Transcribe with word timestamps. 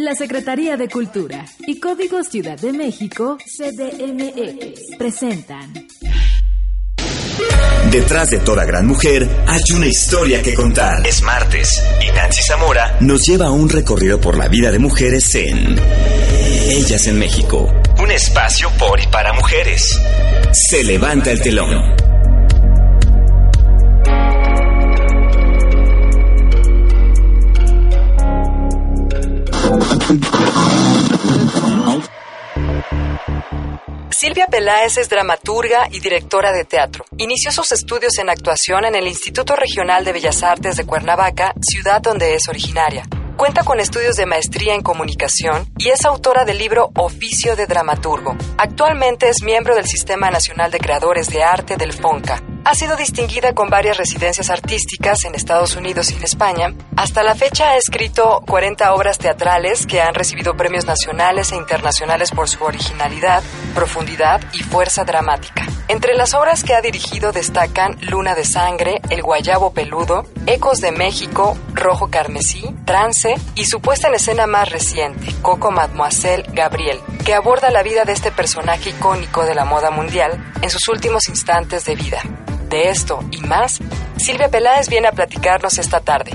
La 0.00 0.14
Secretaría 0.14 0.78
de 0.78 0.88
Cultura 0.88 1.44
y 1.66 1.78
Código 1.78 2.24
Ciudad 2.24 2.58
de 2.58 2.72
México, 2.72 3.36
CDMX, 3.44 4.96
presentan. 4.96 5.74
Detrás 7.90 8.30
de 8.30 8.38
toda 8.38 8.64
gran 8.64 8.86
mujer 8.86 9.28
hay 9.46 9.60
una 9.76 9.86
historia 9.86 10.42
que 10.42 10.54
contar. 10.54 11.06
Es 11.06 11.22
martes 11.22 11.82
y 12.00 12.10
Nancy 12.12 12.42
Zamora 12.42 12.96
nos 13.00 13.26
lleva 13.26 13.48
a 13.48 13.50
un 13.50 13.68
recorrido 13.68 14.18
por 14.18 14.38
la 14.38 14.48
vida 14.48 14.72
de 14.72 14.78
mujeres 14.78 15.34
en 15.34 15.76
Ellas 16.70 17.06
en 17.06 17.18
México. 17.18 17.70
Un 18.02 18.10
espacio 18.10 18.70
por 18.78 18.98
y 18.98 19.06
para 19.08 19.34
mujeres. 19.34 20.00
Se 20.52 20.82
levanta 20.82 21.30
el 21.30 21.42
telón. 21.42 22.09
Silvia 34.10 34.48
Peláez 34.48 34.98
es 34.98 35.08
dramaturga 35.08 35.88
y 35.90 36.00
directora 36.00 36.52
de 36.52 36.64
teatro. 36.64 37.04
Inició 37.16 37.52
sus 37.52 37.70
estudios 37.70 38.18
en 38.18 38.28
actuación 38.28 38.84
en 38.84 38.96
el 38.96 39.06
Instituto 39.06 39.54
Regional 39.54 40.04
de 40.04 40.12
Bellas 40.12 40.42
Artes 40.42 40.76
de 40.76 40.84
Cuernavaca, 40.84 41.54
ciudad 41.62 42.02
donde 42.02 42.34
es 42.34 42.48
originaria. 42.48 43.04
Cuenta 43.36 43.62
con 43.62 43.78
estudios 43.78 44.16
de 44.16 44.26
maestría 44.26 44.74
en 44.74 44.82
comunicación 44.82 45.66
y 45.78 45.90
es 45.90 46.04
autora 46.04 46.44
del 46.44 46.58
libro 46.58 46.90
Oficio 46.96 47.54
de 47.54 47.66
Dramaturgo. 47.66 48.36
Actualmente 48.58 49.28
es 49.28 49.42
miembro 49.42 49.76
del 49.76 49.86
Sistema 49.86 50.28
Nacional 50.30 50.72
de 50.72 50.80
Creadores 50.80 51.28
de 51.28 51.44
Arte 51.44 51.76
del 51.76 51.92
FONCA. 51.92 52.42
Ha 52.62 52.74
sido 52.74 52.94
distinguida 52.94 53.54
con 53.54 53.70
varias 53.70 53.96
residencias 53.96 54.50
artísticas 54.50 55.24
en 55.24 55.34
Estados 55.34 55.76
Unidos 55.76 56.10
y 56.10 56.16
en 56.16 56.24
España. 56.24 56.74
Hasta 56.94 57.22
la 57.22 57.34
fecha 57.34 57.70
ha 57.70 57.76
escrito 57.76 58.42
40 58.46 58.94
obras 58.94 59.18
teatrales 59.18 59.86
que 59.86 60.02
han 60.02 60.14
recibido 60.14 60.56
premios 60.56 60.84
nacionales 60.84 61.52
e 61.52 61.56
internacionales 61.56 62.30
por 62.30 62.48
su 62.48 62.62
originalidad, 62.62 63.42
profundidad 63.74 64.42
y 64.52 64.62
fuerza 64.62 65.04
dramática. 65.04 65.66
Entre 65.88 66.14
las 66.14 66.34
obras 66.34 66.62
que 66.62 66.74
ha 66.74 66.82
dirigido 66.82 67.32
destacan 67.32 67.98
Luna 68.02 68.34
de 68.34 68.44
Sangre, 68.44 69.00
El 69.08 69.22
Guayabo 69.22 69.72
Peludo, 69.72 70.26
Ecos 70.46 70.80
de 70.80 70.92
México, 70.92 71.58
Rojo 71.74 72.10
Carmesí, 72.10 72.62
Trance 72.84 73.34
y 73.56 73.64
su 73.64 73.80
puesta 73.80 74.06
en 74.06 74.14
escena 74.14 74.46
más 74.46 74.70
reciente, 74.70 75.34
Coco 75.42 75.72
Mademoiselle 75.72 76.44
Gabriel, 76.52 77.00
que 77.24 77.34
aborda 77.34 77.70
la 77.70 77.82
vida 77.82 78.04
de 78.04 78.12
este 78.12 78.30
personaje 78.30 78.90
icónico 78.90 79.44
de 79.44 79.54
la 79.54 79.64
moda 79.64 79.90
mundial 79.90 80.52
en 80.62 80.70
sus 80.70 80.86
últimos 80.88 81.28
instantes 81.28 81.84
de 81.86 81.96
vida. 81.96 82.22
De 82.70 82.88
esto 82.88 83.24
y 83.32 83.38
más, 83.38 83.80
Silvia 84.16 84.48
Peláez 84.48 84.88
viene 84.88 85.08
a 85.08 85.12
platicarnos 85.12 85.76
esta 85.78 85.98
tarde. 85.98 86.30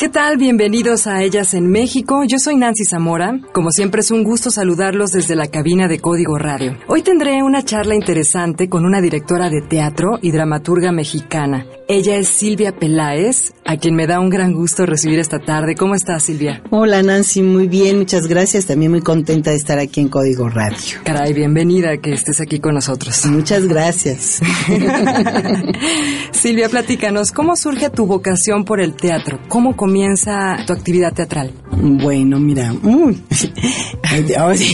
¿Qué 0.00 0.08
tal? 0.08 0.38
Bienvenidos 0.38 1.06
a 1.06 1.22
Ellas 1.22 1.52
en 1.52 1.70
México. 1.70 2.22
Yo 2.26 2.38
soy 2.38 2.56
Nancy 2.56 2.84
Zamora. 2.86 3.38
Como 3.52 3.70
siempre 3.70 4.00
es 4.00 4.10
un 4.10 4.24
gusto 4.24 4.50
saludarlos 4.50 5.10
desde 5.10 5.36
la 5.36 5.48
cabina 5.48 5.88
de 5.88 5.98
Código 5.98 6.38
Radio. 6.38 6.78
Hoy 6.86 7.02
tendré 7.02 7.42
una 7.42 7.62
charla 7.66 7.94
interesante 7.94 8.70
con 8.70 8.86
una 8.86 9.02
directora 9.02 9.50
de 9.50 9.60
teatro 9.60 10.18
y 10.22 10.30
dramaturga 10.30 10.90
mexicana. 10.90 11.66
Ella 11.86 12.16
es 12.16 12.28
Silvia 12.28 12.70
Peláez, 12.70 13.52
a 13.66 13.76
quien 13.76 13.94
me 13.94 14.06
da 14.06 14.20
un 14.20 14.30
gran 14.30 14.54
gusto 14.54 14.86
recibir 14.86 15.18
esta 15.18 15.38
tarde. 15.40 15.74
¿Cómo 15.74 15.94
estás, 15.94 16.22
Silvia? 16.22 16.62
Hola, 16.70 17.02
Nancy. 17.02 17.42
Muy 17.42 17.66
bien, 17.66 17.98
muchas 17.98 18.26
gracias. 18.26 18.66
También 18.66 18.92
muy 18.92 19.02
contenta 19.02 19.50
de 19.50 19.56
estar 19.56 19.78
aquí 19.78 20.00
en 20.00 20.08
Código 20.08 20.48
Radio. 20.48 21.00
Caray, 21.04 21.34
bienvenida 21.34 21.98
que 21.98 22.12
estés 22.12 22.40
aquí 22.40 22.58
con 22.58 22.74
nosotros. 22.74 23.26
Muchas 23.26 23.66
gracias. 23.66 24.40
Silvia, 26.30 26.68
platícanos, 26.68 27.32
¿cómo 27.32 27.56
surge 27.56 27.90
tu 27.90 28.06
vocación 28.06 28.64
por 28.64 28.80
el 28.80 28.94
teatro? 28.94 29.40
¿Cómo 29.48 29.76
comienza 29.90 30.56
tu 30.68 30.72
actividad 30.72 31.12
teatral? 31.12 31.52
Bueno, 31.72 32.38
mira, 32.38 32.72
uy, 32.84 33.20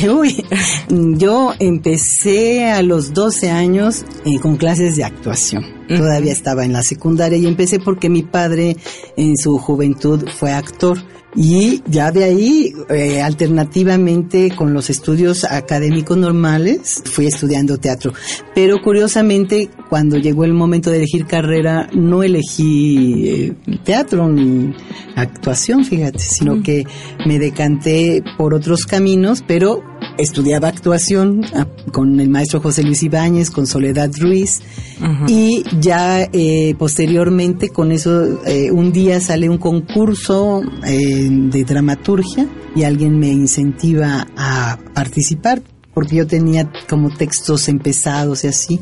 uy, 0.11 0.45
yo 1.17 1.55
empecé 1.59 2.71
a 2.71 2.83
los 2.83 3.15
12 3.15 3.51
años 3.51 4.05
eh, 4.27 4.39
con 4.43 4.57
clases 4.57 4.95
de 4.97 5.05
actuación. 5.05 5.65
Todavía 5.89 6.33
estaba 6.33 6.67
en 6.67 6.75
la 6.75 6.83
secundaria 6.83 7.39
y 7.39 7.47
empecé 7.47 7.81
porque 7.81 8.11
mi 8.11 8.25
padre 8.25 8.77
en 9.17 9.39
su 9.39 9.57
juventud 9.57 10.29
fue 10.29 10.53
actor. 10.53 10.99
Y 11.37 11.83
ya 11.87 12.11
de 12.11 12.25
ahí, 12.25 12.73
eh, 12.89 13.21
alternativamente 13.21 14.51
con 14.57 14.73
los 14.73 14.89
estudios 14.89 15.45
académicos 15.45 16.17
normales, 16.17 17.03
fui 17.05 17.27
estudiando 17.27 17.77
teatro. 17.77 18.15
Pero 18.55 18.81
curiosamente, 18.83 19.69
cuando 19.91 20.17
llegó 20.17 20.45
el 20.45 20.55
momento 20.55 20.91
de 20.91 20.97
elegir 20.97 21.27
carrera, 21.27 21.91
no 21.93 22.23
elegí 22.23 23.29
eh, 23.29 23.55
teatro 23.85 24.29
ni 24.29 24.75
actuación, 25.15 25.85
fíjate, 25.85 26.21
sino 26.21 26.63
que 26.63 26.87
me 27.27 27.39
decanté 27.39 28.23
por 28.39 28.55
otros 28.55 28.87
caminos, 28.87 29.45
pero 29.47 29.83
estudiaba 30.19 30.69
actuación 30.69 31.45
ah, 31.55 31.67
con 31.93 32.21
el 32.21 32.29
maestro 32.29 32.61
José 32.61 32.83
Luis 32.83 33.03
Ibáñez, 33.03 33.51
con 33.51 33.67
Soledad 33.67 34.11
Ruiz, 34.19 34.61
y 35.29 35.65
ya 35.81 36.23
eh, 36.33 36.75
posteriormente 36.79 37.69
con 37.69 37.93
eso, 37.93 38.43
eh, 38.45 38.71
un 38.71 38.93
día 38.93 39.21
sale 39.21 39.49
un 39.49 39.59
concurso 39.59 40.63
eh, 40.87 41.29
de 41.31 41.65
dramaturgia 41.65 42.47
y 42.75 42.85
alguien 42.85 43.19
me 43.19 43.29
incentiva 43.29 44.27
a 44.37 44.79
participar 44.95 45.63
porque 45.97 46.17
yo 46.17 46.27
tenía 46.27 46.71
como 46.91 47.09
textos 47.09 47.71
empezados 47.71 48.45
y 48.45 48.49
así. 48.49 48.81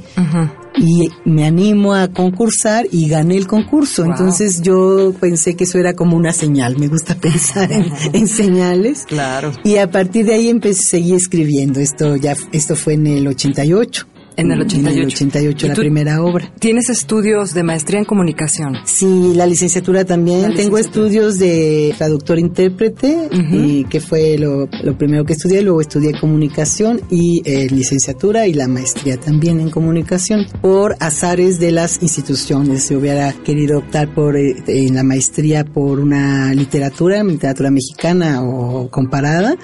Y 0.76 1.08
me 1.24 1.46
animo 1.46 1.94
a 1.94 2.08
concursar 2.08 2.88
y 2.90 3.08
gané 3.08 3.36
el 3.36 3.46
concurso. 3.46 4.04
Entonces 4.04 4.62
yo 4.62 5.14
pensé 5.20 5.54
que 5.54 5.62
eso 5.62 5.78
era 5.78 5.94
como 5.94 6.16
una 6.16 6.32
señal. 6.32 6.76
Me 6.76 6.88
gusta 6.88 7.14
pensar 7.20 7.70
en, 7.70 8.26
señales. 8.26 9.04
Claro. 9.06 9.52
Y 9.62 9.76
a 9.76 9.88
partir 9.92 10.26
de 10.26 10.34
ahí 10.34 10.48
empecé, 10.48 10.82
seguí 10.82 11.14
escribiendo. 11.14 11.78
Esto 11.78 12.16
ya, 12.16 12.34
esto 12.50 12.74
fue 12.74 12.94
en 12.94 13.06
el 13.06 13.28
88. 13.28 14.08
En 14.36 14.50
el 14.50 14.60
88. 14.62 14.90
En 14.90 14.98
el 14.98 15.06
88, 15.06 15.68
la 15.68 15.74
primera 15.74 16.22
obra. 16.22 16.52
¿Tienes 16.58 16.90
estudios 16.90 17.54
de 17.54 17.62
maestría 17.62 18.00
en 18.00 18.04
comunicación? 18.04 18.76
Sí, 18.84 19.32
la 19.34 19.46
licenciatura 19.46 20.04
también. 20.04 20.54
Tengo 20.54 20.78
estudios 20.78 21.38
de 21.38 21.94
traductor-intérprete, 21.96 23.28
y 23.50 23.84
que 23.84 24.00
fue 24.00 24.38
lo, 24.38 24.68
primero 24.96 25.24
que 25.24 25.34
estudié. 25.34 25.62
Luego 25.62 25.80
estudié 25.80 26.18
comunicación 26.18 27.00
y 27.10 27.42
eh, 27.44 27.68
licenciatura 27.70 28.46
y 28.46 28.54
la 28.54 28.68
maestría 28.68 29.16
también 29.16 29.60
en 29.60 29.70
comunicación. 29.70 30.46
Por 30.60 30.96
azares 31.00 31.58
de 31.58 31.72
las 31.72 32.02
instituciones. 32.02 32.84
Si 32.84 32.94
hubiera 32.94 33.32
querido 33.32 33.78
optar 33.78 34.12
por 34.14 34.36
eh, 34.36 34.56
en 34.66 34.94
la 34.94 35.02
maestría 35.02 35.64
por 35.64 36.00
una 36.00 36.52
literatura, 36.54 37.22
literatura 37.22 37.70
mexicana 37.70 38.42
o 38.42 38.88
comparada, 38.90 39.56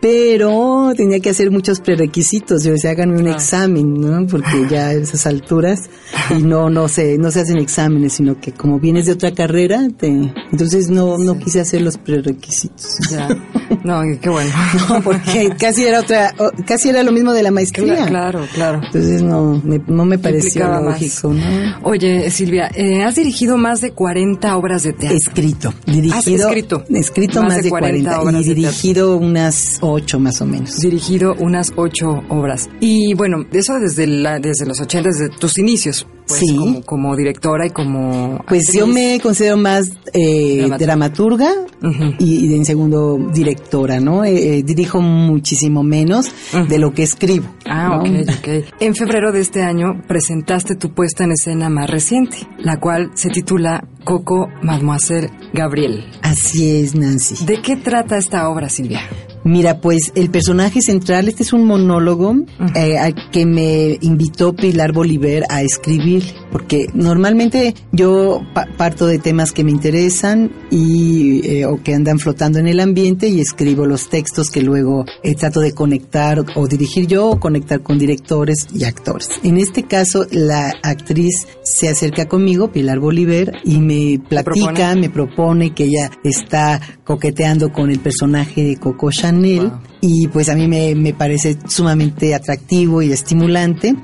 pero 0.00 0.92
tenía 0.96 1.20
que 1.20 1.30
hacer 1.30 1.50
muchos 1.50 1.80
prerequisitos. 1.80 2.64
Yo 2.64 2.72
decía, 2.72 2.90
háganme 2.90 3.18
un 3.18 3.28
examen 3.28 3.91
¿no? 4.00 4.26
Porque 4.26 4.66
ya 4.70 4.88
a 4.88 4.92
esas 4.92 5.26
alturas 5.26 5.90
y 6.30 6.42
no 6.42 6.70
no 6.70 6.88
se 6.88 7.18
no 7.18 7.30
se 7.30 7.40
hacen 7.40 7.58
exámenes, 7.58 8.14
sino 8.14 8.40
que 8.40 8.52
como 8.52 8.78
vienes 8.78 9.06
de 9.06 9.12
otra 9.12 9.32
carrera, 9.32 9.88
te 9.96 10.08
entonces 10.52 10.90
no 10.90 11.18
no 11.18 11.38
quise 11.38 11.60
hacer 11.60 11.82
los 11.82 11.98
prerequisitos. 11.98 12.98
Ya. 13.10 13.28
No, 13.84 14.02
qué 14.20 14.28
bueno. 14.28 14.52
No, 14.88 15.02
porque 15.02 15.50
casi 15.58 15.84
era 15.84 16.00
otra 16.00 16.34
casi 16.66 16.90
era 16.90 17.02
lo 17.02 17.10
mismo 17.10 17.32
de 17.32 17.42
la 17.42 17.50
maestría. 17.50 18.06
Claro, 18.06 18.46
claro. 18.54 18.80
Entonces 18.84 19.22
no 19.22 19.60
me, 19.64 19.80
no 19.86 20.04
me 20.04 20.18
pareció 20.18 20.68
lógico, 20.80 21.32
¿no? 21.32 21.42
Oye, 21.82 22.30
Silvia, 22.30 22.70
eh, 22.74 23.02
has 23.02 23.16
dirigido 23.16 23.56
más 23.56 23.80
de 23.80 23.92
40 23.92 24.56
obras 24.56 24.82
de 24.82 24.92
teatro. 24.92 25.16
Escrito, 25.16 25.74
dirigido. 25.86 26.48
escrito. 26.48 26.84
Escrito 26.90 27.42
más, 27.42 27.62
de 27.62 27.70
40, 27.70 28.22
y 28.40 28.44
dirigido 28.44 29.16
unas 29.16 29.78
8 29.80 30.18
más 30.18 30.40
o 30.40 30.46
menos. 30.46 30.76
Dirigido 30.78 31.34
unas 31.38 31.72
8 31.76 32.24
obras. 32.28 32.68
Y 32.80 33.14
bueno, 33.14 33.44
eso 33.52 33.78
desde, 33.82 34.06
la, 34.06 34.38
desde 34.38 34.66
los 34.66 34.80
80, 34.80 35.08
desde 35.08 35.28
tus 35.36 35.58
inicios, 35.58 36.06
pues, 36.26 36.40
sí. 36.40 36.82
como, 36.86 37.16
directora 37.16 37.66
y 37.66 37.70
como... 37.70 38.42
Pues 38.48 38.72
yo 38.72 38.86
me 38.86 39.20
considero 39.20 39.56
más 39.56 39.90
eh, 40.12 40.68
dramaturga, 40.78 41.52
y, 42.18 42.54
en 42.54 42.64
segundo 42.64 43.18
directora, 43.32 44.00
¿no? 44.00 44.24
Eh, 44.24 44.58
eh, 44.58 44.62
dirijo 44.62 45.00
muchísimo 45.00 45.82
menos 45.82 46.32
de 46.68 46.78
lo 46.78 46.92
que 46.92 47.02
escribo. 47.02 47.46
Ah, 47.66 47.98
ok, 47.98 48.08
ok. 48.38 48.48
En 48.80 48.94
febrero 48.94 49.32
de 49.32 49.40
este 49.40 49.62
año 49.62 50.02
presentaste 50.06 50.76
tu 50.76 50.94
puesta 50.94 51.24
en 51.24 51.32
escena 51.32 51.68
más 51.68 51.90
reciente, 51.90 52.36
la 52.58 52.78
cual 52.78 53.10
se 53.14 53.30
titula 53.30 53.88
Coco 54.04 54.48
Mademoiselle 54.62 55.30
Gabriel. 55.52 56.04
Así 56.22 56.76
es, 56.78 56.94
Nancy. 56.94 57.44
¿De 57.44 57.60
qué 57.60 57.76
trata 57.76 58.16
esta 58.16 58.48
obra, 58.48 58.68
Silvia? 58.68 59.00
Mira, 59.44 59.80
pues 59.80 60.12
el 60.14 60.30
personaje 60.30 60.80
central, 60.82 61.28
este 61.28 61.42
es 61.42 61.52
un 61.52 61.64
monólogo 61.64 62.36
eh, 62.76 62.96
que 63.32 63.44
me 63.44 63.98
invitó 64.00 64.54
Pilar 64.54 64.92
Bolívar 64.92 65.44
a 65.48 65.62
escribir. 65.62 66.22
porque 66.52 66.86
normalmente 66.92 67.74
yo 67.92 68.42
parto 68.76 69.06
de 69.06 69.18
temas 69.18 69.52
que 69.52 69.64
me 69.64 69.70
interesan 69.70 70.52
y 70.70 71.46
eh, 71.48 71.66
o 71.66 71.82
que 71.82 71.94
andan 71.94 72.18
flotando 72.18 72.58
en 72.58 72.68
el 72.68 72.78
ambiente 72.78 73.28
y 73.28 73.40
escribo 73.40 73.86
los 73.86 74.10
textos 74.10 74.50
que 74.50 74.60
luego 74.60 75.06
eh, 75.22 75.34
trato 75.34 75.60
de 75.60 75.72
conectar 75.72 76.44
o 76.54 76.68
dirigir 76.68 77.06
yo 77.06 77.30
o 77.30 77.40
conectar 77.40 77.82
con 77.82 77.98
directores 77.98 78.66
y 78.74 78.84
actores. 78.84 79.28
En 79.42 79.56
este 79.56 79.84
caso, 79.84 80.26
la 80.30 80.72
actriz 80.82 81.46
se 81.62 81.88
acerca 81.88 82.28
conmigo, 82.28 82.70
Pilar 82.70 82.98
Bolívar, 82.98 83.52
y 83.64 83.78
me 83.78 84.20
platica, 84.28 84.94
me 84.94 85.08
propone 85.08 85.74
que 85.74 85.84
ella 85.84 86.10
está 86.22 86.80
coqueteando 87.04 87.72
con 87.72 87.90
el 87.90 87.98
personaje 87.98 88.62
de 88.62 88.76
Coco 88.76 89.10
Chanel 89.10 89.31
y 90.04 90.26
pues 90.26 90.48
a 90.48 90.56
mí 90.56 90.66
me, 90.66 90.96
me 90.96 91.14
parece 91.14 91.56
sumamente 91.68 92.34
atractivo 92.34 93.02
y 93.02 93.12
estimulante. 93.12 93.94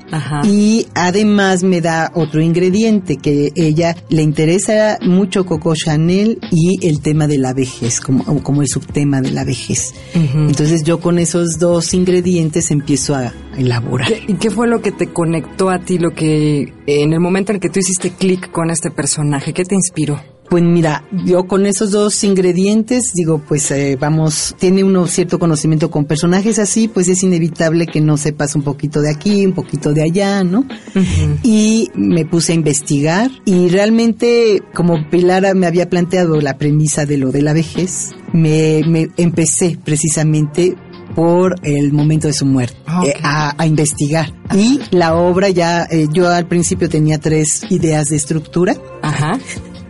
Y 0.45 0.87
además 0.95 1.65
me 1.65 1.81
da 1.81 2.13
otro 2.15 2.41
ingrediente 2.41 3.17
que 3.17 3.51
ella 3.57 3.97
le 4.09 4.23
interesa 4.23 4.99
mucho 5.03 5.45
Coco 5.45 5.75
Chanel 5.75 6.39
y 6.53 6.87
el 6.87 7.01
tema 7.01 7.27
de 7.27 7.39
la 7.39 7.53
vejez 7.53 8.01
como, 8.01 8.43
como 8.45 8.63
el 8.63 8.69
subtema 8.69 9.21
de 9.21 9.33
la 9.33 9.45
vejez. 9.45 9.93
Entonces 10.15 10.85
yo 10.85 11.01
con 11.01 11.19
esos 11.19 11.59
dos 11.59 11.93
ingredientes 11.95 12.71
empiezo 12.71 13.17
a 13.17 13.33
elaborar. 13.57 14.13
¿y 14.29 14.35
qué 14.35 14.51
fue 14.51 14.69
lo 14.69 14.81
que 14.81 14.93
te 14.93 15.09
conectó 15.09 15.69
a 15.69 15.81
ti 15.81 15.99
lo 15.99 16.11
que 16.11 16.73
en 16.87 17.13
el 17.13 17.19
momento 17.19 17.51
en 17.51 17.57
el 17.57 17.61
que 17.61 17.71
tú 17.71 17.81
hiciste 17.81 18.11
clic 18.11 18.53
con 18.53 18.71
este 18.71 18.93
personaje 18.93 19.53
qué 19.53 19.65
te 19.65 19.75
inspiró 19.75 20.21
pues 20.49 20.63
mira, 20.63 21.05
yo 21.25 21.47
con 21.47 21.67
esos 21.67 21.91
dos 21.91 22.25
ingredientes 22.25 23.13
digo, 23.15 23.43
pues 23.47 23.71
eh, 23.71 23.97
vamos, 24.01 24.55
tiene 24.59 24.83
uno 24.83 25.07
cierto 25.07 25.39
conocimiento 25.39 25.91
con 25.91 26.07
personajes 26.07 26.59
así, 26.59 26.89
pues 26.89 27.09
es 27.09 27.23
inevitable 27.23 27.87
que 27.87 28.01
no 28.01 28.17
sepas 28.17 28.55
un 28.55 28.63
poquito 28.63 29.03
de 29.03 29.11
aquí, 29.11 29.45
un 29.45 29.53
poquito 29.53 29.93
de 29.93 30.03
allá, 30.03 30.45
¿no? 30.45 30.67
Y 31.43 31.91
me 31.95 32.25
puse 32.25 32.53
a 32.53 32.55
investigar 32.55 33.31
y 33.45 33.69
realmente 33.69 34.63
como 34.75 35.09
Pilar 35.11 35.55
me 35.55 35.67
había 35.67 35.89
planteado 35.91 36.41
la 36.41 36.57
premisa 36.57 37.05
de 37.05 37.19
lo 37.19 37.31
de 37.31 37.43
la 37.43 37.53
vejez, 37.53 38.13
me, 38.33 38.83
me 38.87 39.09
empecé 39.17 39.79
precisamente 39.85 40.77
por 41.15 41.57
el 41.63 41.93
momento 41.93 42.27
de 42.27 42.33
su 42.33 42.47
muerte, 42.47 42.77
ah, 42.87 43.03
eh, 43.05 43.15
a, 43.23 43.67
investigar. 43.67 44.33
Y 44.55 44.81
la 44.91 45.15
obra 45.15 45.49
ya, 45.49 45.85
eh, 45.91 46.07
yo 46.13 46.29
al 46.29 46.47
principio 46.47 46.89
tenía 46.89 47.19
tres 47.19 47.63
ideas 47.71 48.09
de 48.09 48.17
estructura. 48.17 48.77
Ajá 49.03 49.39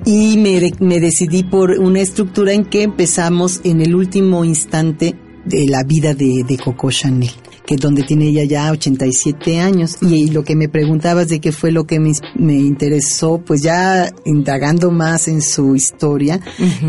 y 0.08 0.38
me, 0.38 0.72
me 0.81 1.00
decidí 1.00 1.43
por 1.43 1.70
una 1.72 2.00
estructura 2.00 2.55
en 2.55 2.64
que 2.64 2.82
empezamos 2.82 3.60
en 3.64 3.82
el 3.82 3.94
último 3.94 4.43
instante 4.43 5.14
de 5.44 5.66
la 5.69 5.82
vida 5.82 6.14
de, 6.14 6.44
de 6.49 6.56
Coco 6.56 6.90
Chanel 6.90 7.31
que 7.68 7.76
donde 7.76 8.02
tiene 8.02 8.28
ella 8.28 8.44
ya 8.44 8.70
87 8.72 9.60
años. 9.60 9.98
Y, 10.00 10.30
lo 10.30 10.42
que 10.42 10.56
me 10.56 10.70
preguntabas 10.70 11.28
de 11.28 11.38
qué 11.38 11.52
fue 11.52 11.70
lo 11.70 11.84
que 11.84 12.00
me, 12.00 12.12
me 12.34 12.54
interesó, 12.54 13.42
pues 13.44 13.60
ya 13.60 14.10
indagando 14.24 14.90
más 14.90 15.28
en 15.28 15.42
su 15.42 15.76
historia, 15.76 16.40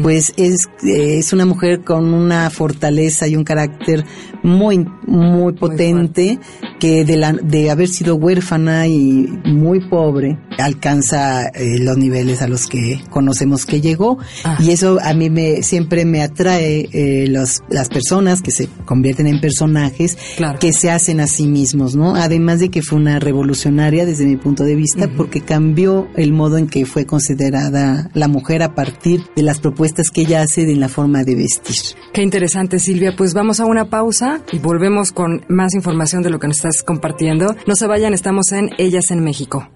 pues 0.02 0.34
es, 0.38 0.70
es 0.82 1.34
una 1.34 1.46
mujer 1.46 1.84
con 1.84 2.14
una 2.14 2.50
fortaleza 2.50 3.28
y 3.28 3.36
un 3.36 3.44
carácter 3.44 4.06
muy, 4.42 4.86
muy 5.06 5.52
potente, 5.54 6.40
que 6.80 7.04
de, 7.04 7.18
la, 7.18 7.34
de 7.34 7.70
haber 7.70 7.90
sido 7.90 8.16
huérfana 8.16 8.88
y 8.88 9.28
muy 9.44 9.82
pobre, 9.90 10.38
alcanza 10.58 11.48
eh, 11.50 11.80
los 11.80 11.98
niveles 11.98 12.42
a 12.42 12.48
los 12.48 12.68
que 12.68 13.02
conocemos 13.10 13.66
que 13.66 13.82
llegó. 13.82 14.18
Ah. 14.46 14.58
Y 14.62 14.72
eso 14.72 14.98
a 15.04 15.14
mí 15.14 15.30
me, 15.30 15.62
siempre 15.62 16.06
me 16.06 16.22
atrae 16.22 16.88
eh, 16.94 17.28
los, 17.28 17.64
las 17.70 17.90
personas 17.90 18.42
que 18.42 18.52
se 18.52 18.70
convierten 18.86 19.28
en 19.28 19.42
personajes 19.42 20.18
que 20.60 20.69
se 20.74 20.92
hacen 20.92 21.20
a 21.20 21.28
sí 21.28 21.48
mismos, 21.48 21.96
¿no? 21.96 22.16
Además 22.16 22.60
de 22.60 22.70
que 22.70 22.82
fue 22.82 22.98
una 22.98 23.20
revolucionaria 23.20 24.06
desde 24.06 24.26
mi 24.26 24.38
punto 24.38 24.64
de 24.64 24.76
vista 24.76 25.10
porque 25.16 25.42
cambió 25.42 26.08
el 26.16 26.34
modo 26.34 26.58
en 26.58 26.68
que 26.68 26.86
fue 26.86 27.06
considerada 27.06 28.10
la 28.14 28.28
mujer 28.28 28.64
a 28.64 28.76
partir 28.76 29.24
de 29.36 29.44
las 29.44 29.60
propuestas 29.60 30.10
que 30.10 30.22
ella 30.22 30.42
hace 30.42 30.64
en 30.64 30.80
la 30.80 30.90
forma 30.90 31.24
de 31.24 31.36
vestir. 31.36 31.76
Qué 32.14 32.22
interesante, 32.22 32.80
Silvia. 32.80 33.16
Pues 33.16 33.34
vamos 33.34 33.60
a 33.60 33.66
una 33.66 33.90
pausa 33.90 34.42
y 34.52 34.60
volvemos 34.60 35.12
con 35.12 35.46
más 35.48 35.74
información 35.74 36.24
de 36.24 36.30
lo 36.30 36.40
que 36.40 36.48
nos 36.48 36.58
estás 36.58 36.84
compartiendo. 36.84 37.56
No 37.68 37.76
se 37.76 37.88
vayan, 37.88 38.14
estamos 38.14 38.52
en 38.52 38.70
Ellas 38.78 39.12
en 39.12 39.24
México. 39.24 39.70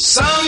en 0.00 0.39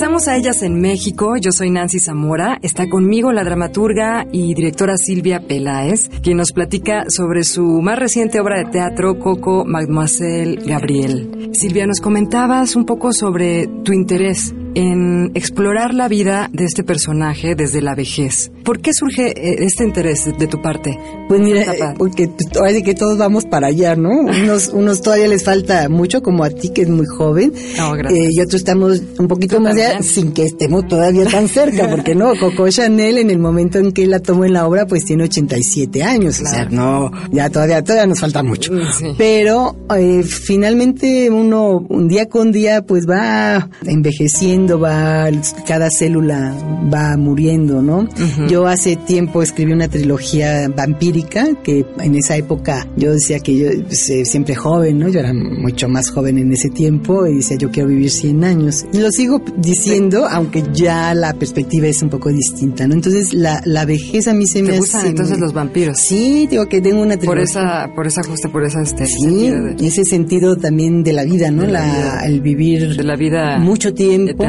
Regresamos 0.00 0.28
a 0.28 0.36
ellas 0.38 0.62
en 0.62 0.80
México. 0.80 1.36
Yo 1.36 1.52
soy 1.52 1.68
Nancy 1.68 1.98
Zamora. 1.98 2.58
Está 2.62 2.88
conmigo 2.88 3.32
la 3.32 3.44
dramaturga 3.44 4.26
y 4.32 4.54
directora 4.54 4.96
Silvia 4.96 5.46
Peláez, 5.46 6.08
quien 6.22 6.38
nos 6.38 6.52
platica 6.52 7.04
sobre 7.10 7.44
su 7.44 7.82
más 7.82 7.98
reciente 7.98 8.40
obra 8.40 8.60
de 8.60 8.70
teatro, 8.70 9.18
Coco 9.18 9.66
Mademoiselle 9.66 10.56
Gabriel. 10.64 11.50
Silvia, 11.52 11.86
nos 11.86 12.00
comentabas 12.00 12.76
un 12.76 12.86
poco 12.86 13.12
sobre 13.12 13.66
tu 13.84 13.92
interés 13.92 14.54
en 14.74 15.32
explorar 15.34 15.94
la 15.94 16.08
vida 16.08 16.48
de 16.52 16.64
este 16.64 16.84
personaje 16.84 17.54
desde 17.54 17.80
la 17.80 17.94
vejez. 17.94 18.50
¿Por 18.64 18.80
qué 18.80 18.92
surge 18.92 19.28
eh, 19.28 19.56
este 19.60 19.84
interés 19.84 20.24
de, 20.38 20.46
tu 20.46 20.60
parte? 20.60 20.98
Pues 21.28 21.40
mira, 21.40 21.62
eh, 21.62 21.94
porque 21.96 22.30
parece 22.52 22.82
que 22.82 22.94
todos 22.94 23.18
vamos 23.18 23.44
para 23.44 23.68
allá, 23.68 23.96
¿no? 23.96 24.10
Unos, 24.42 24.68
unos 24.68 25.02
todavía 25.02 25.28
les 25.28 25.44
falta 25.44 25.88
mucho, 25.88 26.22
como 26.22 26.44
a 26.44 26.50
ti 26.50 26.70
que 26.70 26.82
es 26.82 26.88
muy 26.88 27.06
joven, 27.06 27.52
oh, 27.80 27.96
eh, 27.96 28.30
y 28.30 28.40
otros 28.40 28.60
estamos 28.60 29.02
un 29.18 29.28
poquito 29.28 29.60
más 29.60 29.74
allá, 29.74 30.02
sin 30.02 30.32
que 30.32 30.44
estemos 30.44 30.86
todavía 30.88 31.24
tan 31.26 31.48
cerca, 31.48 31.88
porque 31.88 32.14
no, 32.14 32.32
Coco 32.38 32.68
Chanel 32.68 33.18
en 33.18 33.30
el 33.30 33.38
momento 33.38 33.78
en 33.78 33.92
que 33.92 34.06
la 34.06 34.20
tomó 34.20 34.44
en 34.44 34.52
la 34.52 34.66
obra, 34.66 34.86
pues 34.86 35.04
tiene 35.04 35.24
87 35.24 36.02
años, 36.02 36.40
o 36.40 36.46
sea, 36.46 36.66
no, 36.70 37.10
ya 37.32 37.50
todavía, 37.50 37.82
todavía 37.82 38.06
nos 38.06 38.20
falta 38.20 38.42
mucho. 38.42 38.72
Mm, 38.72 39.16
Pero 39.18 39.76
eh, 39.96 40.22
finalmente 40.22 41.30
uno, 41.30 41.84
un 41.88 42.08
día 42.08 42.28
con 42.28 42.52
día, 42.52 42.82
pues 42.82 43.08
va 43.08 43.68
envejeciendo, 43.84 44.59
va, 44.68 45.28
cada 45.66 45.90
célula 45.90 46.54
va 46.92 47.16
muriendo, 47.16 47.82
¿no? 47.82 48.08
Yo 48.48 48.66
hace 48.66 48.96
tiempo 48.96 49.42
escribí 49.42 49.72
una 49.72 49.88
trilogía 49.88 50.68
vampírica, 50.68 51.46
que 51.62 51.84
en 51.98 52.14
esa 52.14 52.36
época 52.36 52.86
yo 52.96 53.12
decía 53.12 53.40
que 53.40 53.56
yo 53.56 53.68
pues, 53.86 54.10
eh, 54.10 54.24
siempre 54.24 54.54
joven, 54.54 54.98
¿no? 54.98 55.08
Yo 55.08 55.20
era 55.20 55.32
mucho 55.32 55.88
más 55.88 56.10
joven 56.10 56.38
en 56.38 56.52
ese 56.52 56.70
tiempo 56.70 57.26
y 57.26 57.36
decía 57.36 57.56
yo 57.56 57.70
quiero 57.70 57.88
vivir 57.88 58.10
100 58.10 58.44
años. 58.44 58.86
Y 58.92 58.98
lo 58.98 59.10
sigo 59.10 59.42
diciendo, 59.56 60.26
aunque 60.28 60.62
ya 60.72 61.14
la 61.14 61.32
perspectiva 61.34 61.86
es 61.86 62.02
un 62.02 62.10
poco 62.10 62.30
distinta, 62.30 62.86
¿no? 62.86 62.94
Entonces 62.94 63.32
la, 63.32 63.62
la 63.64 63.84
vejez 63.84 64.28
a 64.28 64.34
mí 64.34 64.46
se 64.46 64.62
me 64.62 64.78
gustan 64.78 65.06
entonces 65.06 65.38
los 65.38 65.52
vampiros? 65.52 65.98
Sí, 65.98 66.46
digo 66.50 66.66
que 66.66 66.80
tengo 66.80 67.02
una 67.02 67.16
trilogía. 67.16 67.30
Por 67.30 67.38
esa, 67.40 67.92
por 67.94 68.06
esa 68.06 68.22
justa, 68.22 68.48
por 68.48 68.64
esa 68.64 68.82
este, 68.82 69.06
sí, 69.06 69.50
ese 69.80 70.04
sentido 70.04 70.56
también 70.56 71.02
de 71.02 71.12
la 71.12 71.24
vida, 71.24 71.50
¿no? 71.50 71.66
La, 71.66 72.20
el 72.24 72.40
vivir 72.40 72.96
de 72.96 73.04
la 73.04 73.16
vida 73.16 73.58
mucho 73.58 73.92
tiempo. 73.94 74.44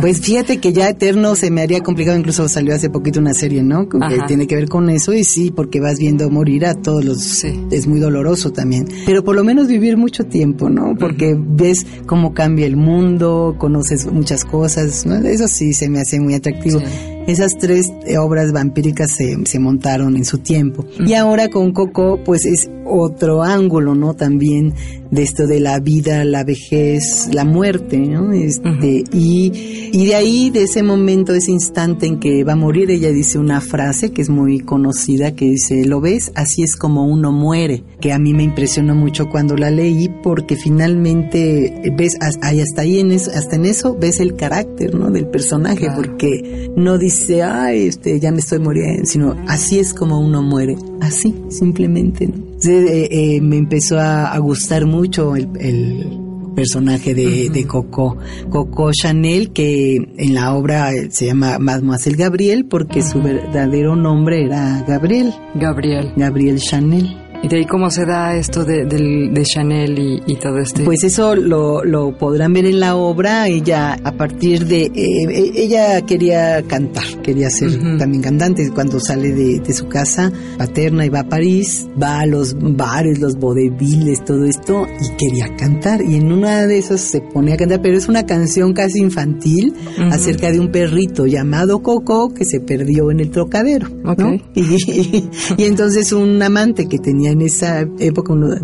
Pues 0.00 0.20
fíjate 0.20 0.58
que 0.58 0.72
ya 0.72 0.88
eterno 0.88 1.34
se 1.34 1.50
me 1.50 1.62
haría 1.62 1.80
complicado, 1.80 2.18
incluso 2.18 2.48
salió 2.48 2.74
hace 2.74 2.90
poquito 2.90 3.20
una 3.20 3.34
serie, 3.34 3.62
¿no? 3.62 3.88
Que 3.88 3.98
tiene 4.26 4.46
que 4.46 4.56
ver 4.56 4.68
con 4.68 4.90
eso 4.90 5.12
y 5.12 5.24
sí, 5.24 5.52
porque 5.54 5.80
vas 5.80 5.98
viendo 5.98 6.28
morir 6.30 6.66
a 6.66 6.74
todos 6.74 7.04
los... 7.04 7.44
Es 7.44 7.86
muy 7.86 8.00
doloroso 8.00 8.52
también. 8.52 8.86
Pero 9.06 9.24
por 9.24 9.36
lo 9.36 9.44
menos 9.44 9.68
vivir 9.68 9.96
mucho 9.96 10.24
tiempo, 10.24 10.68
¿no? 10.68 10.94
Porque 10.98 11.36
ves 11.38 11.86
cómo 12.06 12.34
cambia 12.34 12.66
el 12.66 12.76
mundo, 12.76 13.56
conoces 13.58 14.06
muchas 14.10 14.44
cosas, 14.44 15.06
¿no? 15.06 15.16
Eso 15.16 15.48
sí 15.48 15.72
se 15.72 15.88
me 15.88 16.00
hace 16.00 16.20
muy 16.20 16.34
atractivo. 16.34 16.80
Esas 17.26 17.56
tres 17.58 17.92
obras 18.18 18.52
vampíricas 18.52 19.12
se, 19.12 19.36
se 19.44 19.58
montaron 19.58 20.16
en 20.16 20.24
su 20.24 20.38
tiempo. 20.38 20.84
Y 21.04 21.14
ahora 21.14 21.48
con 21.48 21.72
Coco, 21.72 22.20
pues 22.24 22.44
es 22.46 22.68
otro 22.84 23.42
ángulo, 23.42 23.94
¿no? 23.94 24.14
También 24.14 24.74
de 25.10 25.22
esto 25.22 25.46
de 25.46 25.60
la 25.60 25.78
vida, 25.78 26.24
la 26.24 26.42
vejez, 26.42 27.28
la 27.32 27.44
muerte, 27.44 27.98
¿no? 27.98 28.32
Este, 28.32 29.04
y, 29.12 29.90
y 29.92 30.06
de 30.06 30.14
ahí, 30.14 30.50
de 30.50 30.62
ese 30.62 30.82
momento, 30.82 31.34
ese 31.34 31.52
instante 31.52 32.06
en 32.06 32.18
que 32.18 32.44
va 32.44 32.54
a 32.54 32.56
morir, 32.56 32.90
ella 32.90 33.10
dice 33.10 33.38
una 33.38 33.60
frase 33.60 34.10
que 34.10 34.22
es 34.22 34.30
muy 34.30 34.60
conocida, 34.60 35.34
que 35.34 35.50
dice, 35.50 35.84
¿lo 35.84 36.00
ves? 36.00 36.32
Así 36.34 36.62
es 36.62 36.76
como 36.76 37.04
uno 37.06 37.30
muere, 37.30 37.84
que 38.00 38.12
a 38.12 38.18
mí 38.18 38.32
me 38.32 38.42
impresionó 38.42 38.94
mucho 38.94 39.28
cuando 39.28 39.56
la 39.56 39.70
leí, 39.70 40.08
porque 40.22 40.56
finalmente 40.56 41.92
ves, 41.96 42.16
hasta 42.20 42.82
ahí 42.82 42.98
en 42.98 43.12
eso, 43.12 43.30
hasta 43.34 43.56
en 43.56 43.66
eso 43.66 43.96
ves 43.98 44.18
el 44.18 44.34
carácter, 44.34 44.94
¿no? 44.94 45.10
Del 45.10 45.26
personaje, 45.26 45.88
porque 45.94 46.70
no 46.76 46.96
dice, 46.96 47.11
ay, 47.42 47.86
este, 47.86 48.20
ya 48.20 48.30
me 48.30 48.38
estoy 48.38 48.58
muriendo, 48.58 49.06
sino 49.06 49.36
así 49.48 49.78
es 49.78 49.94
como 49.94 50.20
uno 50.20 50.42
muere, 50.42 50.76
así, 51.00 51.34
simplemente, 51.48 52.26
¿no? 52.26 52.52
Eh, 52.64 53.08
eh, 53.10 53.40
me 53.40 53.56
empezó 53.56 53.98
a, 53.98 54.38
gustar 54.38 54.86
mucho 54.86 55.34
el, 55.34 55.48
personaje 56.54 57.14
de, 57.14 57.66
Coco, 57.66 58.18
Coco 58.50 58.92
Chanel, 58.92 59.52
que 59.52 59.96
en 59.96 60.34
la 60.34 60.54
obra 60.54 60.90
se 61.08 61.26
llama 61.26 61.58
Mademoiselle 61.58 62.16
Gabriel 62.16 62.66
porque 62.66 63.02
su 63.02 63.22
verdadero 63.22 63.96
nombre 63.96 64.44
era 64.44 64.84
Gabriel. 64.86 65.32
Gabriel. 65.54 66.12
Gabriel 66.16 66.60
Chanel. 66.60 67.21
¿Y 67.42 67.48
de 67.48 67.56
ahí 67.56 67.66
cómo 67.66 67.90
se 67.90 68.06
da 68.06 68.36
esto 68.36 68.64
de, 68.64 68.84
de, 68.84 69.42
Chanel 69.42 69.98
y, 70.24 70.36
todo 70.36 70.58
este? 70.58 70.84
Pues 70.84 71.02
eso 71.02 71.34
lo, 71.34 71.82
lo, 71.84 72.16
podrán 72.16 72.52
ver 72.52 72.66
en 72.66 72.78
la 72.78 72.94
obra. 72.94 73.48
Ella, 73.48 73.98
a 74.04 74.12
partir 74.12 74.64
de. 74.66 74.84
Eh, 74.84 75.52
ella 75.56 76.00
quería 76.02 76.62
cantar, 76.62 77.04
quería 77.22 77.50
ser 77.50 77.98
también 77.98 78.22
cantante. 78.22 78.70
Cuando 78.70 79.00
sale 79.00 79.32
de, 79.32 79.58
de, 79.58 79.72
su 79.72 79.88
casa 79.88 80.30
paterna 80.56 81.04
y 81.04 81.08
va 81.08 81.20
a 81.20 81.28
París, 81.28 81.88
va 82.00 82.20
a 82.20 82.26
los 82.26 82.54
bares, 82.56 83.18
los 83.18 83.34
vodevils, 83.34 84.24
todo 84.24 84.44
esto, 84.44 84.86
y 85.00 85.16
quería 85.16 85.56
cantar. 85.56 86.00
Y 86.00 86.16
en 86.16 86.30
una 86.30 86.66
de 86.68 86.78
esas 86.78 87.00
se 87.00 87.22
pone 87.22 87.52
a 87.52 87.56
cantar, 87.56 87.82
pero 87.82 87.98
es 87.98 88.08
una 88.08 88.24
canción 88.24 88.72
casi 88.72 89.00
infantil 89.00 89.74
acerca 90.12 90.52
de 90.52 90.60
un 90.60 90.70
perrito 90.70 91.26
llamado 91.26 91.82
Coco 91.82 92.32
que 92.32 92.44
se 92.44 92.60
perdió 92.60 93.10
en 93.10 93.18
el 93.18 93.30
trocadero. 93.30 93.88
Y, 94.54 95.28
y 95.56 95.64
entonces 95.64 96.12
un 96.12 96.40
amante 96.42 96.86
que 96.86 96.98
tenía 96.98 97.31
en 97.32 97.42
esa 97.42 97.80
época 97.98 98.32
uno 98.32 98.54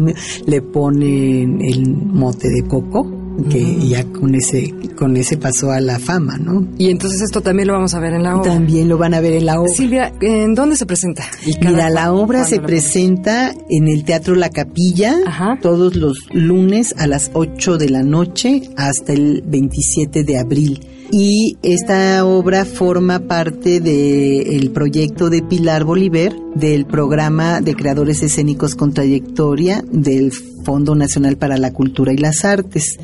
le 0.47 0.63
ponen 0.63 1.61
el 1.61 1.89
mote 1.89 2.49
de 2.49 2.63
coco 2.69 3.19
que 3.51 3.89
ya 3.89 4.05
con 4.05 4.35
ese 4.35 4.75
con 4.97 5.17
ese 5.17 5.37
pasó 5.37 5.71
a 5.71 5.81
la 5.81 5.99
fama, 5.99 6.39
¿no? 6.39 6.67
Y 6.77 6.91
entonces 6.91 7.23
esto 7.23 7.41
también 7.41 7.69
lo 7.69 7.75
vamos 7.75 7.95
a 7.95 8.01
ver 8.01 8.15
en 8.15 8.25
la 8.25 8.37
obra. 8.37 8.53
También 8.53 8.89
lo 8.89 8.99
van 8.99 9.15
a 9.15 9.21
ver 9.21 9.35
en 9.35 9.47
la 9.47 9.61
obra. 9.61 9.73
Silvia, 9.73 10.13
¿en 10.21 10.55
dónde 10.55 10.77
se 10.77 10.87
presenta? 10.87 11.25
Mira, 11.61 11.89
la 11.89 12.13
obra 12.13 12.45
se 12.45 12.61
presenta 12.61 13.55
en 13.71 13.89
el 13.89 14.05
Teatro 14.05 14.35
La 14.35 14.51
Capilla 14.51 15.15
todos 15.63 15.95
los 15.95 16.27
lunes 16.33 16.95
a 16.99 17.07
las 17.07 17.31
8 17.33 17.79
de 17.79 17.91
la 17.91 18.03
noche 18.03 18.63
hasta 18.77 19.13
el 19.13 19.43
27 19.47 20.25
de 20.25 20.39
abril 20.39 20.81
y 21.11 21.57
esta 21.62 22.25
obra 22.25 22.65
forma 22.65 23.21
parte 23.21 23.81
del 23.81 24.71
proyecto 24.71 25.31
de 25.31 25.43
Pilar 25.43 25.85
Bolívar 25.85 26.35
del 26.55 26.87
programa 26.87 27.61
de 27.61 27.75
creadores 27.75 28.23
escénicos 28.23 28.75
con 28.75 28.93
trayectoria 28.93 29.83
del 29.91 30.33
Fondo 30.65 30.95
Nacional 30.95 31.37
para 31.38 31.57
la 31.57 31.73
Cultura 31.73 32.12
y 32.12 32.19
las 32.19 32.45
Artes. 32.45 32.99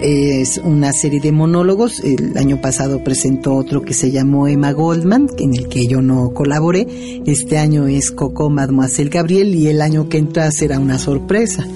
Es 0.00 0.58
una 0.58 0.92
serie 0.92 1.20
de 1.20 1.32
monólogos. 1.32 2.00
El 2.00 2.38
año 2.38 2.60
pasado 2.60 3.04
presentó 3.04 3.54
otro 3.56 3.82
que 3.82 3.92
se 3.92 4.10
llamó 4.10 4.48
Emma 4.48 4.72
Goldman, 4.72 5.28
en 5.38 5.54
el 5.54 5.68
que 5.68 5.86
yo 5.86 6.00
no 6.00 6.32
colaboré. 6.32 6.86
Este 7.26 7.58
año 7.58 7.86
es 7.88 8.10
Coco 8.10 8.48
Mademoiselle 8.48 9.10
Gabriel 9.10 9.54
y 9.54 9.68
el 9.68 9.82
año 9.82 10.08
que 10.08 10.18
entra 10.18 10.50
será 10.50 10.78
una 10.78 10.98
sorpresa. 10.98 11.66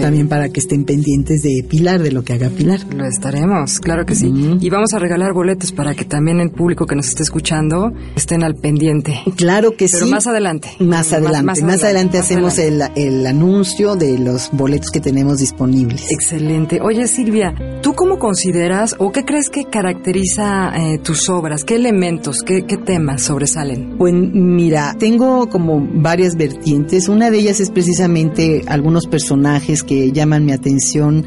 También 0.00 0.28
para 0.28 0.48
que 0.48 0.60
estén 0.60 0.84
pendientes 0.84 1.42
de 1.42 1.64
Pilar, 1.68 2.02
de 2.02 2.12
lo 2.12 2.22
que 2.22 2.32
haga 2.34 2.48
Pilar. 2.48 2.80
Lo 2.94 3.06
estaremos, 3.06 3.80
claro 3.80 4.04
que 4.04 4.14
sí. 4.14 4.32
Y 4.60 4.70
vamos 4.70 4.92
a 4.94 4.98
regalar 4.98 5.32
boletos 5.32 5.72
para 5.72 5.94
que 5.94 6.04
también 6.04 6.40
el 6.40 6.50
público 6.50 6.86
que 6.86 6.96
nos 6.96 7.08
esté 7.08 7.22
escuchando 7.22 7.92
estén 8.16 8.42
al 8.42 8.54
pendiente. 8.56 9.20
Claro 9.36 9.76
que 9.76 9.88
sí. 9.88 9.96
Pero 9.98 10.10
más 10.10 10.26
adelante. 10.26 10.70
Más 10.80 11.12
adelante. 11.12 11.62
Más, 11.62 11.82
adelante, 11.84 12.18
hacemos 12.18 12.58
El, 12.58 12.82
el 12.96 13.26
anuncio 13.26 13.96
de 13.96 14.18
los 14.18 14.50
boletos 14.52 14.90
que 14.90 15.00
tenemos 15.00 15.38
disponibles. 15.38 16.10
Excelente. 16.10 16.80
Oye, 16.82 17.06
Silvia, 17.06 17.54
¿tú 17.82 17.94
cómo 17.94 18.18
consideras 18.18 18.96
o 18.98 19.12
qué 19.12 19.24
crees 19.24 19.48
que 19.48 19.64
caracteriza 19.64 20.72
eh, 20.76 20.98
tus 20.98 21.28
obras? 21.28 21.64
¿Qué 21.64 21.76
elementos, 21.76 22.42
qué, 22.42 22.64
qué 22.66 22.76
temas 22.76 23.22
sobresalen? 23.22 23.96
Pues 23.98 24.14
mira, 24.14 24.94
tengo 24.98 25.48
como 25.48 25.86
varias 25.94 26.36
vertientes. 26.36 27.08
Una 27.08 27.30
de 27.30 27.38
ellas 27.38 27.60
es 27.60 27.70
precisamente 27.70 28.62
algunos 28.66 29.06
personajes 29.06 29.59
que 29.84 30.12
llaman 30.12 30.44
mi 30.44 30.52
atención 30.52 31.24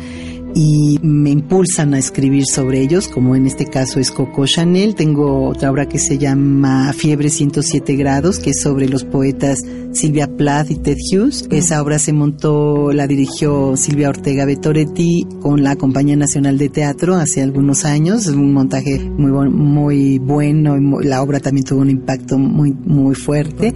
y 0.55 0.99
me 1.01 1.31
impulsan 1.31 1.93
a 1.93 1.99
escribir 1.99 2.45
sobre 2.45 2.81
ellos, 2.81 3.07
como 3.07 3.35
en 3.35 3.47
este 3.47 3.65
caso 3.65 3.99
es 3.99 4.11
Coco 4.11 4.45
Chanel. 4.45 4.95
Tengo 4.95 5.47
otra 5.49 5.71
obra 5.71 5.87
que 5.87 5.99
se 5.99 6.17
llama 6.17 6.93
Fiebre 6.93 7.29
107 7.29 7.95
grados, 7.95 8.39
que 8.39 8.51
es 8.51 8.61
sobre 8.61 8.87
los 8.87 9.03
poetas 9.03 9.59
Silvia 9.93 10.27
Plath 10.27 10.71
y 10.71 10.75
Ted 10.75 10.97
Hughes. 10.97 11.47
Esa 11.51 11.81
obra 11.81 11.99
se 11.99 12.13
montó, 12.13 12.91
la 12.91 13.07
dirigió 13.07 13.75
Silvia 13.77 14.09
Ortega 14.09 14.45
Betoretti 14.45 15.27
con 15.41 15.63
la 15.63 15.75
Compañía 15.75 16.15
Nacional 16.15 16.57
de 16.57 16.69
Teatro 16.69 17.15
hace 17.15 17.41
algunos 17.41 17.85
años. 17.85 18.27
Es 18.27 18.33
un 18.33 18.53
montaje 18.53 18.99
muy, 18.99 19.31
muy 19.49 20.19
bueno 20.19 20.77
y 20.77 21.05
la 21.05 21.21
obra 21.21 21.39
también 21.39 21.65
tuvo 21.65 21.81
un 21.81 21.89
impacto 21.89 22.37
muy, 22.37 22.73
muy 22.73 23.15
fuerte. 23.15 23.73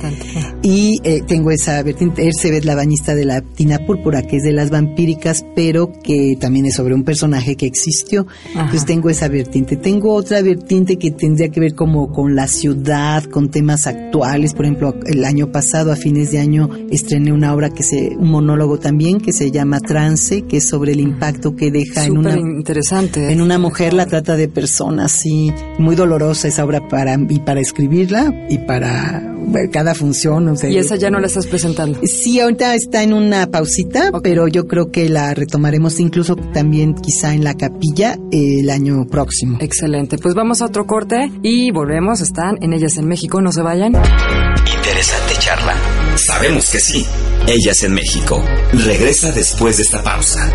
Y 0.61 0.99
eh, 1.03 1.21
tengo 1.27 1.51
esa 1.51 1.81
vertiente, 1.83 2.29
ve 2.43 2.61
la 2.63 2.75
bañista 2.75 3.15
de 3.15 3.25
la 3.25 3.41
Tina 3.41 3.79
Púrpura, 3.85 4.21
que 4.21 4.37
es 4.37 4.43
de 4.43 4.51
las 4.51 4.69
vampíricas, 4.69 5.45
pero 5.55 5.91
que 6.03 6.35
también 6.39 6.66
sobre 6.71 6.93
un 6.93 7.03
personaje 7.03 7.55
que 7.55 7.65
existió. 7.65 8.27
Entonces 8.49 8.85
tengo 8.85 9.09
esa 9.09 9.27
vertiente. 9.27 9.75
Tengo 9.75 10.13
otra 10.13 10.41
vertiente 10.41 10.97
que 10.97 11.11
tendría 11.11 11.49
que 11.49 11.59
ver 11.59 11.75
como 11.75 12.11
con 12.11 12.35
la 12.35 12.47
ciudad, 12.47 13.23
con 13.25 13.49
temas 13.49 13.87
actuales. 13.87 14.53
Por 14.53 14.65
ejemplo, 14.65 14.95
el 15.05 15.25
año 15.25 15.51
pasado, 15.51 15.91
a 15.91 15.95
fines 15.95 16.31
de 16.31 16.39
año, 16.39 16.69
estrené 16.89 17.31
una 17.31 17.53
obra 17.53 17.69
que 17.69 17.83
se, 17.83 18.15
un 18.17 18.29
monólogo 18.29 18.79
también 18.79 19.19
que 19.19 19.33
se 19.33 19.51
llama 19.51 19.79
Trance, 19.79 20.43
que 20.43 20.57
es 20.57 20.67
sobre 20.67 20.93
el 20.93 20.99
impacto 20.99 21.55
que 21.55 21.71
deja 21.71 22.05
en 22.05 22.17
una 22.17 22.37
interesante. 22.37 23.31
En 23.31 23.41
una 23.41 23.57
mujer 23.57 23.93
la 23.93 24.05
trata 24.05 24.35
de 24.35 24.47
personas, 24.47 25.11
sí, 25.11 25.51
muy 25.77 25.95
dolorosa 25.95 26.47
esa 26.47 26.65
obra 26.65 26.87
para 26.87 27.17
y 27.29 27.39
para 27.39 27.61
escribirla 27.61 28.33
y 28.49 28.57
para 28.59 29.37
cada 29.71 29.95
función. 29.95 30.55
y 30.69 30.77
esa 30.77 30.95
ya 30.95 31.09
no 31.09 31.19
la 31.19 31.27
estás 31.27 31.47
presentando. 31.47 31.99
Sí, 32.03 32.39
ahorita 32.39 32.75
está 32.75 33.03
en 33.03 33.13
una 33.13 33.47
pausita, 33.47 34.11
pero 34.21 34.47
yo 34.47 34.67
creo 34.67 34.91
que 34.91 35.09
la 35.09 35.33
retomaremos 35.33 35.99
incluso 35.99 36.35
también 36.57 36.95
quizá 36.95 37.35
en 37.35 37.43
la 37.43 37.53
capilla 37.53 38.17
eh, 38.31 38.61
el 38.61 38.71
año 38.71 39.05
próximo. 39.05 39.59
Excelente, 39.61 40.17
pues 40.17 40.33
vamos 40.33 40.63
a 40.63 40.65
otro 40.65 40.87
corte 40.87 41.31
y 41.43 41.69
volvemos, 41.69 42.19
están 42.19 42.57
en 42.63 42.73
Ellas 42.73 42.97
en 42.97 43.07
México, 43.07 43.39
no 43.41 43.51
se 43.51 43.61
vayan. 43.61 43.93
Interesante 43.93 45.35
charla. 45.37 45.75
Sabemos 46.15 46.71
que 46.71 46.79
sí. 46.79 47.05
Ellas 47.45 47.83
en 47.83 47.93
México. 47.93 48.43
Regresa 48.73 49.31
después 49.31 49.77
de 49.77 49.83
esta 49.83 50.01
pausa. 50.01 50.51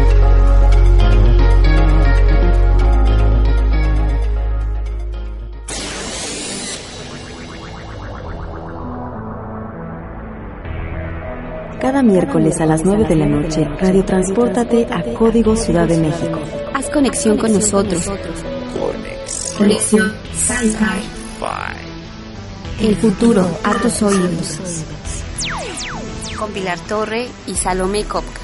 Cada 11.83 12.01
miércoles 12.01 12.61
a 12.61 12.67
las 12.67 12.85
9 12.85 13.07
de 13.09 13.17
la 13.17 13.27
noche, 13.27 13.65
Radio 13.81 14.05
Transpórtate 14.05 14.87
a 14.89 15.03
Código 15.15 15.57
Ciudad 15.57 15.89
de 15.89 15.99
México. 15.99 16.39
Haz 16.73 16.89
conexión 16.91 17.37
con 17.37 17.53
nosotros. 17.53 18.09
Conexión 19.59 20.15
Sci-Fi. 20.33 21.01
El 22.87 22.95
futuro 22.95 23.49
a 23.65 23.75
tus 23.83 24.01
oídos. 24.01 24.61
Con 26.39 26.53
Pilar 26.53 26.79
Torre 26.87 27.27
y 27.49 27.55
Salomé 27.57 28.05
Kopka. 28.05 28.41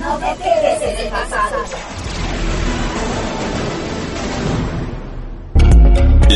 No 0.00 0.16
te 0.16 0.42
quedes 0.42 0.82
en 1.00 1.04
el 1.04 1.12
pasado. 1.12 1.58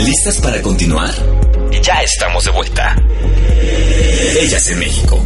¿Listas 0.05 0.39
para 0.43 0.61
continuar? 0.61 1.11
Ya 1.83 2.03
estamos 2.03 2.45
de 2.45 2.51
vuelta. 2.51 2.97
Ellas 4.41 4.71
en 4.71 4.79
México. 4.79 5.25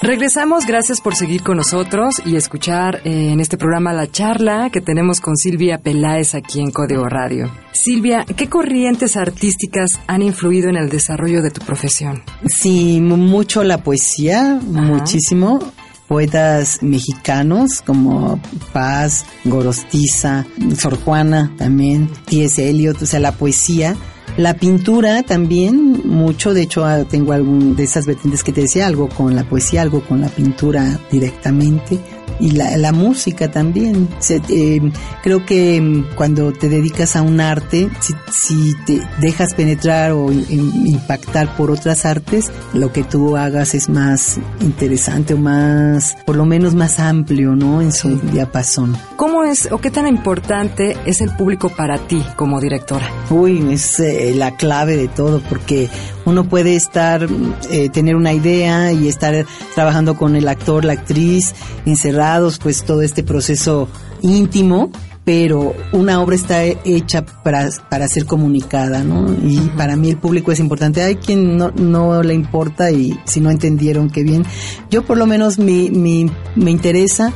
Regresamos, 0.00 0.66
gracias 0.66 1.00
por 1.00 1.16
seguir 1.16 1.42
con 1.42 1.56
nosotros 1.56 2.14
y 2.24 2.36
escuchar 2.36 3.00
eh, 3.04 3.30
en 3.32 3.40
este 3.40 3.56
programa 3.56 3.92
la 3.92 4.06
charla 4.06 4.70
que 4.70 4.80
tenemos 4.80 5.20
con 5.20 5.36
Silvia 5.36 5.78
Peláez 5.78 6.34
aquí 6.34 6.60
en 6.60 6.70
Código 6.70 7.08
Radio. 7.08 7.50
Silvia, 7.72 8.24
¿qué 8.36 8.48
corrientes 8.48 9.16
artísticas 9.16 9.90
han 10.06 10.22
influido 10.22 10.68
en 10.68 10.76
el 10.76 10.88
desarrollo 10.88 11.42
de 11.42 11.50
tu 11.50 11.62
profesión? 11.62 12.22
Sí, 12.46 13.00
mucho 13.00 13.64
la 13.64 13.78
poesía, 13.78 14.60
muchísimo 14.62 15.58
poetas 16.08 16.82
mexicanos 16.82 17.80
como 17.80 18.40
Paz, 18.72 19.24
Gorostiza, 19.44 20.46
Sor 20.76 20.96
Juana 21.02 21.52
también, 21.56 22.10
T.S. 22.26 22.68
Eliot, 22.68 23.00
o 23.02 23.06
sea, 23.06 23.20
la 23.20 23.32
poesía. 23.32 23.96
La 24.36 24.54
pintura 24.54 25.22
también, 25.22 26.02
mucho, 26.04 26.54
de 26.54 26.62
hecho 26.62 26.84
ah, 26.84 27.04
tengo 27.04 27.32
algún 27.32 27.76
de 27.76 27.84
esas 27.84 28.04
vertientes 28.04 28.42
que 28.42 28.52
te 28.52 28.62
decía, 28.62 28.86
algo 28.86 29.08
con 29.08 29.36
la 29.36 29.44
poesía, 29.44 29.82
algo 29.82 30.00
con 30.00 30.20
la 30.20 30.28
pintura 30.28 30.98
directamente 31.12 32.00
y 32.40 32.52
la, 32.52 32.76
la 32.76 32.92
música 32.92 33.50
también. 33.50 34.08
Eh, 34.48 34.80
creo 35.22 35.44
que 35.44 35.80
mm, 35.80 36.14
cuando 36.14 36.52
te 36.52 36.68
dedicas 36.68 37.16
a 37.16 37.22
un 37.22 37.40
arte, 37.40 37.88
si, 38.00 38.14
si 38.30 38.74
te 38.86 39.00
dejas 39.20 39.54
penetrar 39.54 40.12
o 40.12 40.30
impactar 40.32 41.56
por 41.56 41.70
otras 41.70 42.04
artes, 42.04 42.50
lo 42.72 42.92
que 42.92 43.04
tú 43.04 43.36
hagas 43.36 43.74
es 43.74 43.88
más 43.88 44.38
interesante 44.60 45.34
o 45.34 45.38
más, 45.38 46.16
por 46.24 46.36
lo 46.36 46.44
menos 46.44 46.74
más 46.74 46.98
amplio, 46.98 47.54
¿no? 47.54 47.80
En 47.80 47.92
su 47.92 48.16
diapasón. 48.16 48.96
¿Cómo 49.16 49.44
es 49.44 49.70
o 49.70 49.78
qué 49.78 49.90
tan 49.90 50.06
importante 50.06 50.96
es 51.06 51.20
el 51.20 51.30
público 51.30 51.68
para 51.68 51.98
ti 51.98 52.22
como 52.36 52.60
directora? 52.60 53.10
Uy, 53.30 53.72
es 53.72 54.00
eh, 54.00 54.32
la 54.34 54.56
clave 54.56 54.96
de 54.96 55.08
todo 55.08 55.40
porque 55.48 55.88
uno 56.24 56.44
puede 56.44 56.76
estar, 56.76 57.26
eh, 57.70 57.88
tener 57.90 58.16
una 58.16 58.32
idea 58.32 58.92
y 58.92 59.08
estar 59.08 59.46
trabajando 59.74 60.16
con 60.16 60.36
el 60.36 60.48
actor, 60.48 60.84
la 60.84 60.94
actriz, 60.94 61.54
encerrados, 61.86 62.58
pues 62.58 62.84
todo 62.84 63.02
este 63.02 63.22
proceso 63.22 63.88
íntimo, 64.22 64.90
pero 65.24 65.74
una 65.92 66.20
obra 66.20 66.36
está 66.36 66.64
hecha 66.64 67.24
para, 67.24 67.68
para 67.88 68.08
ser 68.08 68.26
comunicada, 68.26 69.02
¿no? 69.02 69.32
Y 69.42 69.58
para 69.76 69.96
mí 69.96 70.10
el 70.10 70.18
público 70.18 70.52
es 70.52 70.60
importante. 70.60 71.02
Hay 71.02 71.16
quien 71.16 71.56
no, 71.56 71.70
no 71.70 72.22
le 72.22 72.34
importa 72.34 72.90
y 72.90 73.18
si 73.24 73.40
no 73.40 73.50
entendieron, 73.50 74.10
qué 74.10 74.22
bien. 74.22 74.44
Yo 74.90 75.02
por 75.02 75.16
lo 75.16 75.26
menos 75.26 75.58
me, 75.58 75.90
me, 75.90 76.30
me 76.56 76.70
interesa 76.70 77.32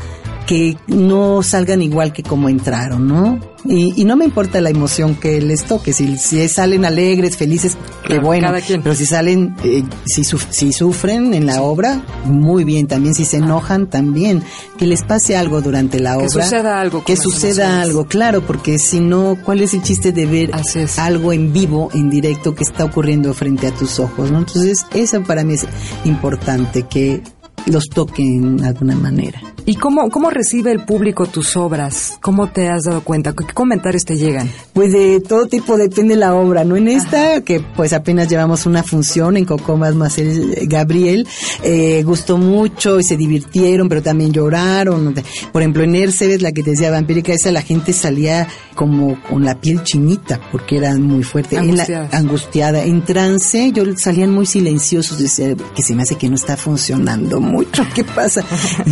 que 0.48 0.78
no 0.86 1.42
salgan 1.42 1.82
igual 1.82 2.14
que 2.14 2.22
como 2.22 2.48
entraron, 2.48 3.06
¿no? 3.06 3.38
Y, 3.66 4.06
no 4.06 4.16
me 4.16 4.24
importa 4.24 4.62
la 4.62 4.70
emoción 4.70 5.14
que 5.14 5.42
les 5.42 5.64
toque, 5.64 5.92
si, 5.92 6.16
si 6.16 6.48
salen 6.48 6.86
alegres, 6.86 7.36
felices, 7.36 7.76
qué 8.06 8.18
bueno, 8.18 8.50
pero 8.82 8.94
si 8.94 9.04
salen, 9.04 9.54
eh, 9.62 9.84
si, 10.06 10.22
si 10.24 10.72
sufren 10.72 11.34
en 11.34 11.44
la 11.44 11.60
obra, 11.60 12.02
muy 12.24 12.64
bien, 12.64 12.86
también 12.86 13.14
si 13.14 13.26
se 13.26 13.38
enojan, 13.38 13.90
también, 13.90 14.42
que 14.78 14.86
les 14.86 15.02
pase 15.02 15.36
algo 15.36 15.60
durante 15.60 16.00
la 16.00 16.16
obra. 16.16 16.28
Que 16.28 16.42
suceda 16.42 16.80
algo. 16.80 17.04
Que 17.04 17.16
suceda 17.16 17.82
algo, 17.82 18.06
claro, 18.06 18.40
porque 18.46 18.78
si 18.78 19.00
no, 19.00 19.36
¿cuál 19.44 19.60
es 19.60 19.74
el 19.74 19.82
chiste 19.82 20.12
de 20.12 20.24
ver 20.24 20.50
algo 20.96 21.34
en 21.34 21.52
vivo, 21.52 21.90
en 21.92 22.08
directo, 22.08 22.54
que 22.54 22.64
está 22.64 22.86
ocurriendo 22.86 23.34
frente 23.34 23.66
a 23.66 23.74
tus 23.74 23.98
ojos, 23.98 24.30
¿no? 24.30 24.38
Entonces, 24.38 24.86
eso 24.94 25.22
para 25.24 25.44
mí 25.44 25.54
es 25.54 25.66
importante, 26.06 26.84
que 26.84 27.22
los 27.70 27.88
toquen 27.88 28.58
de 28.58 28.68
alguna 28.68 28.96
manera. 28.96 29.40
¿Y 29.64 29.74
cómo, 29.74 30.08
cómo 30.08 30.30
recibe 30.30 30.72
el 30.72 30.84
público 30.86 31.26
tus 31.26 31.54
obras? 31.54 32.18
¿Cómo 32.22 32.50
te 32.50 32.68
has 32.68 32.84
dado 32.84 33.02
cuenta? 33.02 33.34
¿Qué 33.34 33.52
comentarios 33.52 34.04
te 34.06 34.16
llegan? 34.16 34.50
Pues 34.72 34.92
de 34.92 35.20
todo 35.20 35.46
tipo, 35.46 35.76
depende 35.76 36.14
de 36.14 36.20
la 36.20 36.34
obra, 36.34 36.64
¿no? 36.64 36.76
En 36.76 36.88
esta, 36.88 37.42
que 37.42 37.60
pues 37.60 37.92
apenas 37.92 38.28
llevamos 38.28 38.64
una 38.64 38.82
función 38.82 39.36
en 39.36 39.44
Cocomas 39.44 39.94
más 39.94 40.16
el 40.16 40.66
Gabriel, 40.68 41.28
eh, 41.62 42.02
gustó 42.02 42.38
mucho 42.38 42.98
y 42.98 43.04
se 43.04 43.18
divirtieron, 43.18 43.90
pero 43.90 44.02
también 44.02 44.32
lloraron. 44.32 45.14
Por 45.52 45.60
ejemplo, 45.60 45.82
en 45.82 45.96
Ercebes, 45.96 46.40
la 46.40 46.52
que 46.52 46.62
te 46.62 46.70
decía 46.70 46.90
vampírica, 46.90 47.34
esa 47.34 47.50
la 47.50 47.60
gente 47.60 47.92
salía 47.92 48.48
como 48.74 49.20
con 49.22 49.44
la 49.44 49.60
piel 49.60 49.82
chinita, 49.82 50.40
porque 50.50 50.78
era 50.78 50.96
muy 50.96 51.24
fuerte. 51.24 51.58
Angustiada. 51.58 52.08
angustiada. 52.12 52.84
En 52.84 53.04
trance, 53.04 53.72
yo 53.72 53.84
salían 53.96 54.30
muy 54.30 54.46
silenciosos, 54.46 55.18
decía, 55.18 55.54
que 55.74 55.82
se 55.82 55.94
me 55.94 56.04
hace 56.04 56.14
que 56.14 56.30
no 56.30 56.36
está 56.36 56.56
funcionando 56.56 57.40
mucho, 57.58 57.84
¿qué 57.94 58.04
pasa? 58.04 58.44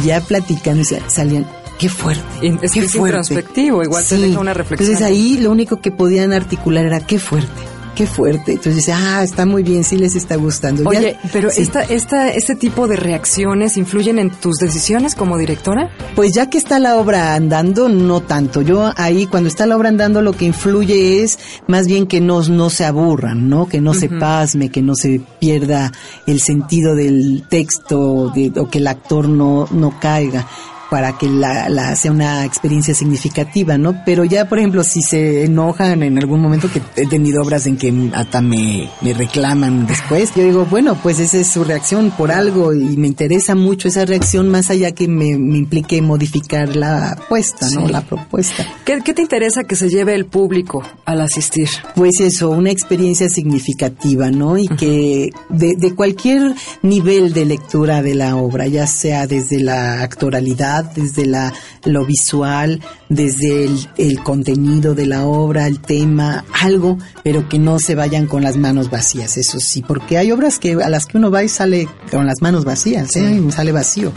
ya 0.04 0.20
platicando, 0.20 0.82
salían, 1.08 1.46
qué 1.78 1.88
fuerte. 1.88 2.22
Es 2.62 2.72
qué 2.72 2.82
fuerte. 2.82 3.44
igual 3.54 4.04
te 4.08 4.18
deja 4.18 4.40
una 4.40 4.54
reflexión. 4.54 4.90
Entonces 4.90 5.06
ahí 5.06 5.38
lo 5.38 5.50
único 5.50 5.80
que 5.80 5.90
podían 5.90 6.32
articular 6.32 6.84
era 6.84 7.00
qué 7.00 7.18
fuerte 7.18 7.65
qué 7.96 8.06
fuerte. 8.06 8.52
Entonces 8.52 8.76
dice, 8.76 8.92
ah, 8.92 9.24
está 9.24 9.44
muy 9.46 9.64
bien, 9.64 9.82
sí 9.82 9.96
les 9.96 10.14
está 10.14 10.36
gustando. 10.36 10.88
Oye, 10.88 11.16
pero 11.32 11.48
esta, 11.48 11.82
esta, 11.82 12.28
este 12.28 12.54
tipo 12.54 12.86
de 12.86 12.94
reacciones 12.94 13.76
influyen 13.76 14.20
en 14.20 14.30
tus 14.30 14.58
decisiones 14.58 15.16
como 15.16 15.38
directora? 15.38 15.90
Pues 16.14 16.32
ya 16.34 16.48
que 16.48 16.58
está 16.58 16.78
la 16.78 16.96
obra 16.96 17.34
andando, 17.34 17.88
no 17.88 18.20
tanto. 18.20 18.62
Yo 18.62 18.92
ahí, 18.96 19.26
cuando 19.26 19.48
está 19.48 19.66
la 19.66 19.76
obra 19.76 19.88
andando, 19.88 20.22
lo 20.22 20.34
que 20.34 20.44
influye 20.44 21.24
es 21.24 21.38
más 21.66 21.86
bien 21.88 22.06
que 22.06 22.20
no, 22.20 22.42
no 22.42 22.70
se 22.70 22.84
aburran, 22.84 23.48
¿no? 23.48 23.66
Que 23.66 23.80
no 23.80 23.94
se 23.94 24.08
pasme, 24.08 24.68
que 24.68 24.82
no 24.82 24.94
se 24.94 25.20
pierda 25.40 25.90
el 26.26 26.40
sentido 26.40 26.94
del 26.94 27.44
texto 27.48 28.30
de, 28.34 28.52
o 28.60 28.68
que 28.68 28.78
el 28.78 28.86
actor 28.86 29.28
no, 29.28 29.66
no 29.72 29.98
caiga 29.98 30.46
para 30.90 31.18
que 31.18 31.28
la, 31.28 31.68
la, 31.68 31.96
sea 31.96 32.12
una 32.12 32.44
experiencia 32.44 32.94
significativa, 32.94 33.76
¿no? 33.78 34.02
Pero 34.04 34.24
ya, 34.24 34.48
por 34.48 34.58
ejemplo, 34.58 34.84
si 34.84 35.02
se 35.02 35.44
enojan 35.44 36.02
en 36.02 36.18
algún 36.18 36.40
momento, 36.40 36.70
que 36.70 36.80
he 36.96 37.06
tenido 37.06 37.42
obras 37.42 37.66
en 37.66 37.76
que 37.76 37.92
hasta 38.14 38.40
me, 38.40 38.88
me 39.00 39.14
reclaman 39.14 39.86
después, 39.86 40.32
yo 40.34 40.44
digo, 40.44 40.66
bueno, 40.66 40.96
pues 41.02 41.18
esa 41.18 41.38
es 41.38 41.48
su 41.48 41.64
reacción 41.64 42.10
por 42.10 42.30
algo 42.30 42.72
y 42.72 42.96
me 42.96 43.06
interesa 43.06 43.54
mucho 43.54 43.88
esa 43.88 44.04
reacción 44.04 44.48
más 44.48 44.70
allá 44.70 44.92
que 44.92 45.08
me, 45.08 45.36
me 45.38 45.58
implique 45.58 46.00
modificar 46.02 46.76
la 46.76 47.12
apuesta, 47.12 47.68
¿no? 47.70 47.88
La 47.88 48.02
propuesta. 48.02 48.66
¿Qué, 48.84 49.00
¿Qué 49.04 49.14
te 49.14 49.22
interesa 49.22 49.64
que 49.64 49.76
se 49.76 49.88
lleve 49.88 50.14
el 50.14 50.26
público 50.26 50.82
al 51.04 51.20
asistir? 51.20 51.68
Pues 51.94 52.20
eso, 52.20 52.50
una 52.50 52.70
experiencia 52.70 53.28
significativa, 53.28 54.30
¿no? 54.30 54.56
Y 54.56 54.68
que 54.68 55.30
de, 55.48 55.74
de 55.76 55.94
cualquier 55.94 56.54
nivel 56.82 57.32
de 57.32 57.44
lectura 57.44 58.02
de 58.02 58.14
la 58.14 58.36
obra, 58.36 58.66
ya 58.66 58.86
sea 58.86 59.26
desde 59.26 59.60
la 59.60 60.02
actoralidad, 60.02 60.75
desde 60.82 61.26
la, 61.26 61.52
lo 61.84 62.04
visual, 62.04 62.80
desde 63.08 63.68
el, 63.96 64.22
contenido 64.22 64.94
de 64.94 65.06
la 65.06 65.24
obra, 65.24 65.66
el 65.66 65.80
tema, 65.80 66.44
algo, 66.60 66.98
pero 67.22 67.48
que 67.48 67.58
no 67.58 67.78
se 67.78 67.94
vayan 67.94 68.26
con 68.26 68.42
las 68.42 68.56
manos 68.56 68.90
vacías, 68.90 69.36
eso 69.36 69.60
sí, 69.60 69.84
porque 69.86 70.18
hay 70.18 70.32
obras 70.32 70.58
que 70.58 70.72
a 70.72 70.88
las 70.88 71.06
que 71.06 71.18
uno 71.18 71.30
va 71.30 71.44
y 71.44 71.48
sale 71.48 71.88
con 72.10 72.26
las 72.26 72.42
manos 72.42 72.64
vacías, 72.64 73.14
¿eh? 73.16 73.42
sale 73.50 73.72
vacío. 73.72 74.12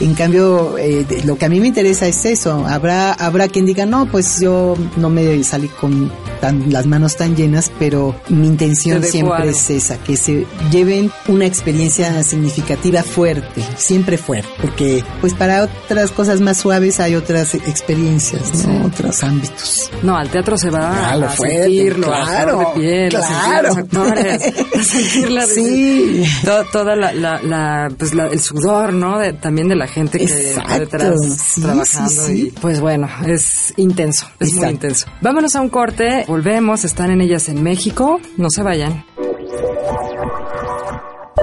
En 0.00 0.14
cambio, 0.14 0.78
eh, 0.78 1.06
lo 1.24 1.36
que 1.36 1.44
a 1.44 1.48
mí 1.48 1.60
me 1.60 1.68
interesa 1.68 2.06
es 2.06 2.24
eso. 2.24 2.66
Habrá, 2.66 3.12
habrá 3.12 3.48
quien 3.48 3.66
diga, 3.66 3.86
no, 3.86 4.06
pues 4.06 4.40
yo 4.40 4.76
no 4.96 5.10
me 5.10 5.42
salí 5.44 5.68
con 5.68 6.10
las 6.68 6.86
manos 6.86 7.16
tan 7.16 7.36
llenas, 7.36 7.70
pero 7.78 8.16
mi 8.28 8.46
intención 8.46 9.02
siempre 9.02 9.50
es 9.50 9.70
esa, 9.70 9.98
que 9.98 10.16
se 10.16 10.46
lleven 10.70 11.10
una 11.28 11.46
experiencia 11.46 12.22
significativa 12.22 13.02
fuerte, 13.02 13.62
siempre 13.76 14.18
fuerte, 14.18 14.48
porque 14.60 15.04
pues 15.20 15.34
para 15.34 15.68
otras 15.92 16.10
cosas 16.12 16.40
más 16.40 16.58
suaves 16.58 16.98
hay 17.00 17.14
otras 17.14 17.54
experiencias, 17.54 18.66
¿no? 18.66 18.86
Otros 18.86 19.22
ámbitos. 19.22 19.90
No, 20.02 20.16
al 20.16 20.28
teatro 20.30 20.56
se 20.56 20.70
va 20.70 21.10
Ah, 21.12 21.16
lo 21.16 21.26
a 21.26 21.30
fuerte, 21.30 21.62
sentirlo, 21.64 22.06
claro, 22.06 22.60
a 22.60 22.74
de 22.74 22.80
piel, 22.80 23.16
a 23.16 23.22
sentir 23.22 23.54
a 23.54 23.62
los 23.62 23.74
claro. 23.88 24.02
actores, 24.10 24.42
a 24.74 24.82
sentir 24.82 25.30
la, 25.30 25.46
Sí. 25.46 26.24
to- 26.44 26.64
toda 26.72 26.96
la, 26.96 27.12
la, 27.12 27.40
la, 27.42 27.88
pues 27.96 28.14
la- 28.14 28.26
el 28.28 28.40
sudor, 28.40 28.92
¿no? 28.92 29.18
De- 29.18 29.32
también 29.34 29.68
de 29.68 29.76
la 29.76 29.86
gente 29.86 30.18
que 30.18 30.24
está 30.24 30.62
Exacto, 30.62 30.78
detrás 30.80 31.14
sí, 31.38 31.60
trabajando. 31.60 32.10
sí, 32.10 32.26
sí. 32.26 32.46
Y, 32.48 32.50
pues 32.60 32.80
bueno, 32.80 33.08
es 33.26 33.74
intenso, 33.76 34.26
es 34.40 34.54
muy 34.54 34.68
intenso. 34.68 35.06
Vámonos 35.20 35.54
a 35.56 35.60
un 35.60 35.68
corte, 35.68 36.24
volvemos, 36.26 36.84
están 36.84 37.10
en 37.10 37.20
ellas 37.20 37.48
en 37.48 37.62
México, 37.62 38.18
no 38.36 38.48
se 38.50 38.62
vayan. 38.62 39.04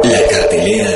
La 0.04 0.18
cartelera 0.32 0.90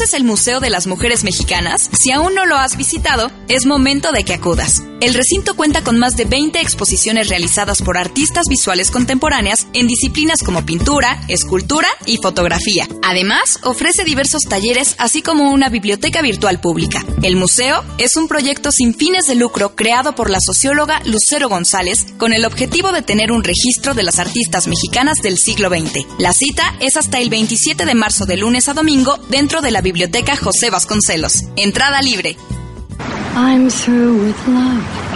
¿Conoces 0.00 0.18
el 0.18 0.24
Museo 0.24 0.60
de 0.60 0.70
las 0.70 0.86
Mujeres 0.86 1.24
Mexicanas? 1.24 1.90
Si 1.92 2.10
aún 2.10 2.34
no 2.34 2.46
lo 2.46 2.56
has 2.56 2.78
visitado, 2.78 3.30
es 3.48 3.66
momento 3.66 4.12
de 4.12 4.24
que 4.24 4.32
acudas. 4.32 4.82
El 5.00 5.14
recinto 5.14 5.56
cuenta 5.56 5.82
con 5.82 5.98
más 5.98 6.18
de 6.18 6.26
20 6.26 6.60
exposiciones 6.60 7.30
realizadas 7.30 7.80
por 7.80 7.96
artistas 7.96 8.44
visuales 8.50 8.90
contemporáneas 8.90 9.66
en 9.72 9.86
disciplinas 9.86 10.40
como 10.44 10.66
pintura, 10.66 11.22
escultura 11.26 11.88
y 12.04 12.18
fotografía. 12.18 12.86
Además, 13.02 13.60
ofrece 13.62 14.04
diversos 14.04 14.42
talleres 14.42 14.94
así 14.98 15.22
como 15.22 15.52
una 15.52 15.70
biblioteca 15.70 16.20
virtual 16.20 16.60
pública. 16.60 17.02
El 17.22 17.36
museo 17.36 17.82
es 17.96 18.16
un 18.16 18.28
proyecto 18.28 18.72
sin 18.72 18.94
fines 18.94 19.26
de 19.26 19.36
lucro 19.36 19.74
creado 19.74 20.14
por 20.14 20.28
la 20.28 20.38
socióloga 20.38 21.00
Lucero 21.06 21.48
González 21.48 22.04
con 22.18 22.34
el 22.34 22.44
objetivo 22.44 22.92
de 22.92 23.00
tener 23.00 23.32
un 23.32 23.42
registro 23.42 23.94
de 23.94 24.02
las 24.02 24.18
artistas 24.18 24.66
mexicanas 24.66 25.22
del 25.22 25.38
siglo 25.38 25.70
XX. 25.70 26.04
La 26.18 26.34
cita 26.34 26.74
es 26.78 26.98
hasta 26.98 27.20
el 27.20 27.30
27 27.30 27.86
de 27.86 27.94
marzo 27.94 28.26
de 28.26 28.36
lunes 28.36 28.68
a 28.68 28.74
domingo 28.74 29.16
dentro 29.30 29.62
de 29.62 29.70
la 29.70 29.80
biblioteca 29.80 30.36
José 30.36 30.68
Vasconcelos. 30.68 31.44
Entrada 31.56 32.02
libre. 32.02 32.36
I'm 33.32 33.70
through 33.70 34.24
with 34.24 34.48
love. 34.48 35.09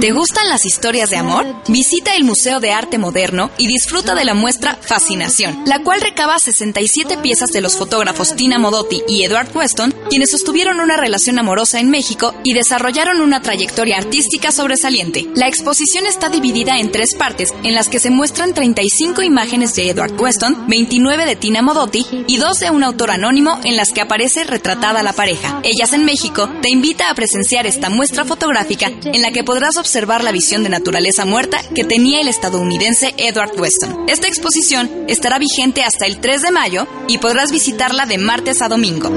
¿Te 0.00 0.10
gustan 0.10 0.48
las 0.48 0.66
historias 0.66 1.10
de 1.10 1.16
amor? 1.16 1.46
Visita 1.68 2.16
el 2.16 2.24
Museo 2.24 2.58
de 2.58 2.72
Arte 2.72 2.98
Moderno 2.98 3.52
y 3.56 3.68
disfruta 3.68 4.16
de 4.16 4.24
la 4.24 4.34
muestra 4.34 4.76
Fascinación, 4.80 5.62
la 5.64 5.84
cual 5.84 6.00
recaba 6.00 6.36
67 6.40 7.18
piezas 7.18 7.50
de 7.50 7.60
los 7.60 7.76
fotógrafos 7.76 8.34
Tina 8.34 8.58
Modotti 8.58 9.02
y 9.06 9.22
Edward 9.22 9.54
Weston, 9.54 9.94
quienes 10.08 10.32
sostuvieron 10.32 10.80
una 10.80 10.96
relación 10.96 11.38
amorosa 11.38 11.78
en 11.78 11.88
México 11.88 12.34
y 12.42 12.52
desarrollaron 12.52 13.20
una 13.20 13.42
trayectoria 13.42 13.98
artística 13.98 14.50
sobresaliente. 14.50 15.28
La 15.36 15.46
exposición 15.46 16.04
está 16.04 16.30
dividida 16.30 16.80
en 16.80 16.90
tres 16.90 17.14
partes, 17.16 17.54
en 17.62 17.76
las 17.76 17.88
que 17.88 18.00
se 18.00 18.10
muestran 18.10 18.54
35 18.54 19.22
imágenes 19.22 19.76
de 19.76 19.88
Edward 19.88 20.20
Weston, 20.20 20.66
29 20.66 21.26
de 21.26 21.36
Tina 21.36 21.62
Modotti 21.62 22.04
y 22.26 22.38
dos 22.38 22.58
de 22.58 22.70
un 22.70 22.82
autor 22.82 23.12
anónimo 23.12 23.60
en 23.62 23.76
las 23.76 23.92
que 23.92 24.00
aparece 24.00 24.42
retratada 24.42 25.04
la 25.04 25.12
pareja. 25.12 25.60
Ellas 25.62 25.92
en 25.92 26.04
México 26.04 26.50
te 26.60 26.70
invita 26.70 27.08
a 27.08 27.14
presenciar 27.14 27.68
esta 27.68 27.88
muestra 27.88 27.99
fotográfica 28.08 28.90
en 29.04 29.22
la 29.22 29.30
que 29.30 29.44
podrás 29.44 29.76
observar 29.76 30.24
la 30.24 30.32
visión 30.32 30.62
de 30.62 30.68
naturaleza 30.68 31.24
muerta 31.24 31.60
que 31.74 31.84
tenía 31.84 32.20
el 32.20 32.28
estadounidense 32.28 33.14
Edward 33.16 33.58
Weston. 33.60 34.08
Esta 34.08 34.26
exposición 34.26 34.90
estará 35.08 35.38
vigente 35.38 35.82
hasta 35.82 36.06
el 36.06 36.18
3 36.18 36.42
de 36.42 36.50
mayo 36.50 36.86
y 37.08 37.18
podrás 37.18 37.52
visitarla 37.52 38.06
de 38.06 38.18
martes 38.18 38.62
a 38.62 38.68
domingo. 38.68 39.10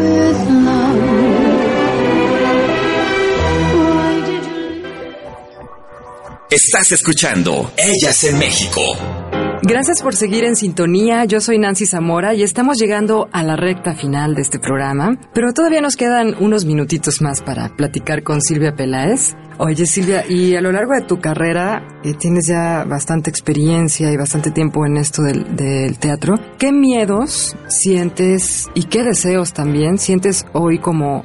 Estás 6.50 6.91
escuchando 6.91 7.74
Ellas 7.78 8.24
en 8.26 8.38
México. 8.38 9.23
Gracias 9.65 10.02
por 10.02 10.13
seguir 10.13 10.43
en 10.43 10.58
sintonía. 10.58 11.23
Yo 11.23 11.39
soy 11.39 11.58
Nancy 11.58 11.86
Zamora 11.86 12.34
y 12.34 12.43
estamos 12.43 12.78
llegando 12.78 13.30
a 13.32 13.43
la 13.43 13.56
recta 13.56 13.93
final 13.93 14.36
de 14.36 14.41
este 14.41 14.60
programa, 14.60 15.17
pero 15.34 15.54
todavía 15.54 15.80
nos 15.80 15.95
quedan 15.95 16.36
unos 16.41 16.65
minutitos 16.65 17.21
más 17.21 17.41
para 17.41 17.69
platicar 17.69 18.23
con 18.23 18.41
Silvia 18.41 18.76
Peláez. 18.76 19.38
Oye 19.60 19.86
Silvia, 19.86 20.26
y 20.28 20.56
a 20.56 20.62
lo 20.62 20.73
largo 20.73 20.93
de 20.95 21.04
tu 21.04 21.21
carrera 21.21 22.02
eh, 22.04 22.13
tienes 22.13 22.47
ya 22.47 22.84
bastante 22.84 23.30
experiencia 23.30 24.12
y 24.12 24.17
bastante 24.17 24.52
tiempo 24.52 24.86
en 24.86 24.97
esto 24.97 25.21
del, 25.21 25.97
teatro. 25.97 26.36
¿Qué 26.58 26.73
miedos 26.73 27.56
sientes 27.67 28.69
y 28.73 28.84
qué 28.84 29.04
deseos 29.04 29.54
también 29.54 29.97
sientes 29.97 30.45
hoy 30.52 30.80
como, 30.80 31.23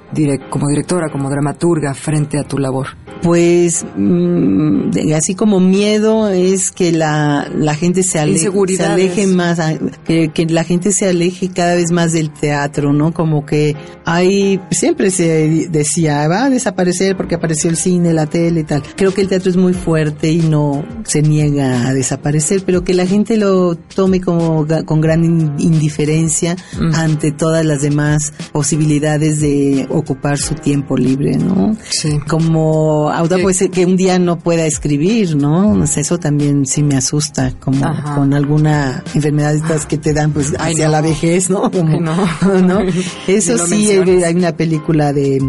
como 0.49 0.69
directora, 0.69 1.11
como 1.11 1.29
dramaturga 1.29 1.93
frente 1.93 2.39
a 2.39 2.45
tu 2.45 2.59
labor? 2.59 2.87
Pues 3.23 3.85
mm, 3.97 4.91
así 5.17 5.35
como 5.35 5.61
miedo 5.61 6.29
es 6.29 6.71
que 6.71 6.93
la, 6.93 7.49
la 7.57 7.75
gente 7.75 8.03
se, 8.03 8.19
ale- 8.19 8.33
se 8.33 8.47
Inseguridades. 8.47 8.91
aleje 8.93 9.27
más, 9.27 9.61
que, 10.05 10.29
que 10.29 10.47
la 10.47 10.65
gente 10.65 10.93
se 10.93 11.09
aleje 11.09 11.49
cada 11.51 11.75
vez 11.75 11.91
más 11.91 12.13
del 12.13 12.31
teatro, 12.31 12.93
¿no? 12.93 13.13
Como 13.13 13.45
que 13.45 13.75
hay, 14.05 14.61
siempre 14.71 15.11
se 15.11 15.69
decía, 15.71 16.27
va 16.29 16.45
a 16.45 16.51
desaparecer 16.51 17.17
porque 17.17 17.35
apareció 17.35 17.69
el 17.71 17.77
cine, 17.77 18.13
la 18.13 18.27
tele 18.27 18.61
y 18.61 18.65
tal. 18.65 18.83
Creo 18.97 19.13
que 19.13 19.23
el 19.23 19.29
teatro 19.29 19.51
es 19.51 19.57
muy 19.57 19.75
fuerte 19.75 20.31
y 20.31 20.39
no 20.41 20.85
se 21.05 21.21
niega 21.23 21.89
a 21.89 21.95
desaparecer, 21.95 22.63
pero 22.65 22.85
que 22.85 22.95
la 22.95 23.07
gente 23.07 23.37
lo 23.37 23.75
tome 23.75 24.21
como 24.21 24.67
con 24.87 25.01
gran 25.01 25.25
in- 25.25 25.55
indiferencia 25.59 26.57
ante 26.95 27.33
todas 27.33 27.65
las 27.65 27.83
demás 27.83 28.33
posibilidades 28.53 29.41
de 29.41 29.87
ocupar 29.91 30.39
su 30.39 30.55
tiempo 30.55 30.97
libre, 30.97 31.37
¿no? 31.37 31.77
Sí. 31.91 32.19
como 32.29 33.08
autor 33.11 33.39
Que- 33.39 33.43
pues 33.43 33.65
que 33.73 33.85
un 33.87 33.97
día 33.97 34.19
no 34.19 34.39
pueda 34.39 34.67
escribir, 34.67 35.37
¿no? 35.37 35.75
No 35.75 35.87
sé, 35.87 36.01
Eso 36.01 36.19
también 36.19 36.65
sí 36.67 36.83
me 36.83 36.97
asusta, 36.97 37.53
como 37.61 37.85
Ajá. 37.85 38.15
con 38.15 38.33
alguna 38.35 39.03
enfermedad 39.15 39.55
estas 39.55 39.85
que 39.87 39.99
te 39.99 40.13
dan 40.13 40.33
pues 40.33 40.53
hacia 40.59 40.87
no. 40.87 40.93
la 40.93 41.01
vejez, 41.01 41.51
¿no? 41.51 41.71
Como- 41.71 41.93
Ay, 42.41 42.63
no. 42.63 42.81
Eso 43.27 43.59
sí, 43.67 43.89
hay, 43.91 44.35
una 44.35 44.53
película 44.57 45.13
de 45.13 45.43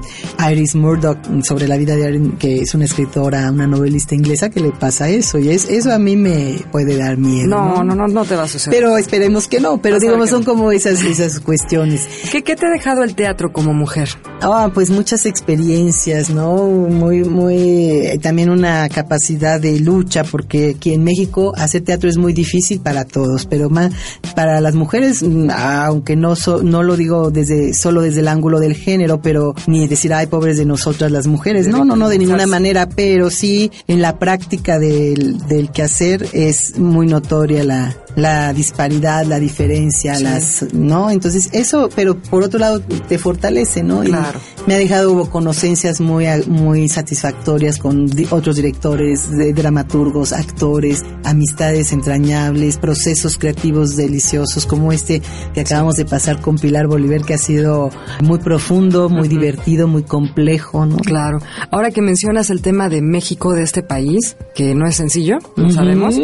Iris 0.52 0.76
Murdoch 0.76 1.18
sobre 1.44 1.68
la 1.68 1.78
vida 1.78 1.96
de 1.96 2.10
Iris, 2.10 2.32
que 2.40 2.60
es 2.62 2.74
una 2.74 2.86
escritora, 2.86 3.50
una 3.52 3.68
novelista 3.68 4.16
inglesa 4.16 4.50
que 4.50 4.60
le 4.60 4.72
pasa 4.72 5.10
eso 5.10 5.38
y 5.40 5.50
es 5.50 5.70
eso 5.70 5.92
a 5.94 6.00
mí 6.00 6.16
me 6.16 6.60
puede 6.72 6.98
dar 6.98 7.18
miedo. 7.18 7.48
No, 7.48 7.84
No, 7.84 7.96
no, 7.96 8.08
no, 8.08 8.26
te 8.26 8.36
va 8.36 8.44
a 8.44 8.48
suceder. 8.48 8.78
Pero 8.80 8.98
esperemos 8.98 9.48
que 9.48 9.60
no, 9.60 9.78
pero 9.82 10.00
digamos 10.00 10.30
son 10.30 10.44
como 10.44 10.72
esas 10.72 11.02
esas 11.04 11.40
cuestiones. 11.40 12.08
¿Qué, 12.32 12.42
¿Qué 12.44 12.56
te 12.56 12.66
ha 12.66 12.70
dejado 12.70 13.04
el 13.04 13.16
teatro 13.16 13.52
como 13.54 13.74
mujer? 13.74 14.10
Ah, 14.42 14.70
pues 14.74 14.90
muchas 14.90 15.26
experiencias, 15.26 16.30
¿no? 16.30 16.56
Muy, 16.68 17.24
muy, 17.24 17.49
eh, 17.50 18.20
también 18.22 18.50
una 18.50 18.88
capacidad 18.90 19.60
de 19.60 19.80
lucha, 19.80 20.24
porque 20.24 20.76
aquí 20.78 20.94
en 20.94 21.04
México 21.04 21.54
hacer 21.58 21.84
teatro 21.84 22.10
es 22.10 22.18
muy 22.18 22.34
difícil 22.34 22.80
para 22.80 23.06
todos, 23.06 23.46
pero 23.46 23.70
más 23.70 23.92
para 24.36 24.62
las 24.62 24.76
mujeres, 24.76 25.22
mm, 25.24 25.50
aunque 25.52 26.16
no 26.16 26.36
so- 26.36 26.64
no 26.64 26.84
lo 26.84 26.96
digo 26.98 27.32
desde 27.32 27.74
solo 27.74 28.02
desde 28.02 28.20
el 28.22 28.28
ángulo 28.28 28.60
del 28.60 28.76
género, 28.76 29.22
pero 29.22 29.54
ni 29.68 29.88
decir 29.88 30.14
ay 30.14 30.28
pobres 30.28 30.58
de 30.58 30.66
nosotras 30.66 31.12
las 31.12 31.28
mujeres, 31.28 31.68
no, 31.68 31.86
no, 31.86 31.96
no 31.96 32.10
de 32.10 32.18
ninguna 32.20 32.48
manera, 32.48 32.88
pero 32.90 33.30
sí 33.30 33.72
en 33.88 34.02
la 34.02 34.20
práctica 34.20 34.80
del, 34.80 35.38
del 35.48 35.70
quehacer 35.72 36.28
es 36.34 36.78
muy 36.78 37.08
notoria 37.08 37.64
la 37.64 37.96
la 38.20 38.54
disparidad, 38.54 39.26
la 39.26 39.40
diferencia, 39.40 40.20
las, 40.20 40.66
¿no? 40.74 41.10
Entonces 41.10 41.50
eso, 41.54 41.90
pero 41.96 42.16
por 42.22 42.44
otro 42.44 42.60
lado 42.60 42.82
te 42.82 43.18
fortalece, 43.18 43.84
¿no? 43.84 44.04
Y 44.04 44.08
Claro. 44.08 44.40
me 44.68 44.76
ha 44.76 44.78
dejado 44.78 45.30
conocencias 45.30 46.00
muy, 46.02 46.26
muy 46.48 46.88
satisfactorias 46.90 47.78
con 47.78 48.06
di- 48.08 48.28
otros 48.30 48.56
directores, 48.58 49.30
de 49.32 49.54
dramaturgos, 49.54 50.34
actores, 50.34 51.04
amistades 51.24 51.92
entrañables, 51.94 52.78
procesos 52.78 53.38
creativos 53.38 53.96
deliciosos 53.96 54.66
como 54.66 54.92
este 54.92 55.22
que 55.54 55.62
acabamos 55.62 55.96
de 55.96 56.06
pasar 56.06 56.42
con 56.42 56.58
Pilar 56.58 56.88
Bolívar, 56.88 57.22
que 57.24 57.34
ha 57.34 57.38
sido 57.38 57.90
muy 58.22 58.40
profundo, 58.40 59.10
muy 59.10 59.28
divertido, 59.28 59.88
muy 59.88 60.04
complejo, 60.04 60.86
¿no? 60.86 60.98
Claro. 60.98 61.40
Ahora 61.72 61.92
que 61.92 62.02
mencionas 62.02 62.50
el 62.50 62.62
tema 62.62 62.90
de 62.90 63.02
México, 63.02 63.54
de 63.54 63.64
este 63.64 63.84
país, 63.84 64.36
que 64.56 64.76
no 64.76 64.88
es 64.88 64.96
sencillo, 64.96 65.38
lo 65.56 65.66
Ujú. 65.66 65.74
sabemos, 65.74 66.16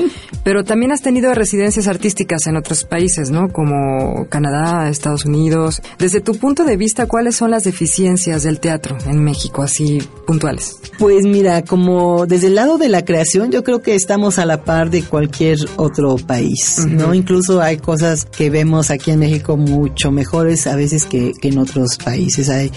pero 0.46 0.64
también 0.64 0.92
has 0.92 1.02
tenido 1.02 1.34
residencias 1.34 1.88
artísticas 1.88 2.46
en 2.46 2.56
otros 2.56 2.84
países, 2.84 3.32
¿no? 3.32 3.50
Como 3.50 4.28
Canadá, 4.30 4.88
Estados 4.90 5.26
Unidos. 5.26 5.82
Desde 5.98 6.22
tu 6.22 6.36
punto 6.36 6.66
de 6.66 6.78
vista, 6.78 7.08
¿cuáles 7.08 7.36
son 7.36 7.50
las 7.50 7.64
deficiencias 7.64 8.44
del 8.44 8.60
teatro 8.60 8.96
en 9.08 9.24
México, 9.24 9.64
así 9.64 10.08
puntuales? 10.28 10.78
Pues 11.00 11.26
mira, 11.26 11.64
como 11.64 12.28
desde 12.28 12.48
el 12.48 12.56
lado 12.56 12.78
de 12.78 12.90
la 12.90 13.04
creación, 13.04 13.52
yo 13.52 13.64
creo 13.64 13.82
que 13.82 13.96
estamos 13.96 14.38
a 14.38 14.46
la 14.46 14.64
par 14.64 14.92
de 14.92 15.02
cualquier 15.02 15.58
otro 15.78 16.16
país, 16.18 16.86
¿no? 16.88 17.16
Incluso 17.16 17.60
hay 17.60 17.78
cosas 17.78 18.26
que 18.26 18.52
vemos 18.52 18.92
aquí 18.92 19.10
en 19.10 19.20
México 19.20 19.58
mucho 19.58 20.12
mejores 20.12 20.68
a 20.68 20.76
veces 20.76 21.06
que, 21.06 21.32
que 21.42 21.48
en 21.48 21.58
otros 21.58 21.98
países. 21.98 22.50
Hay, 22.50 22.72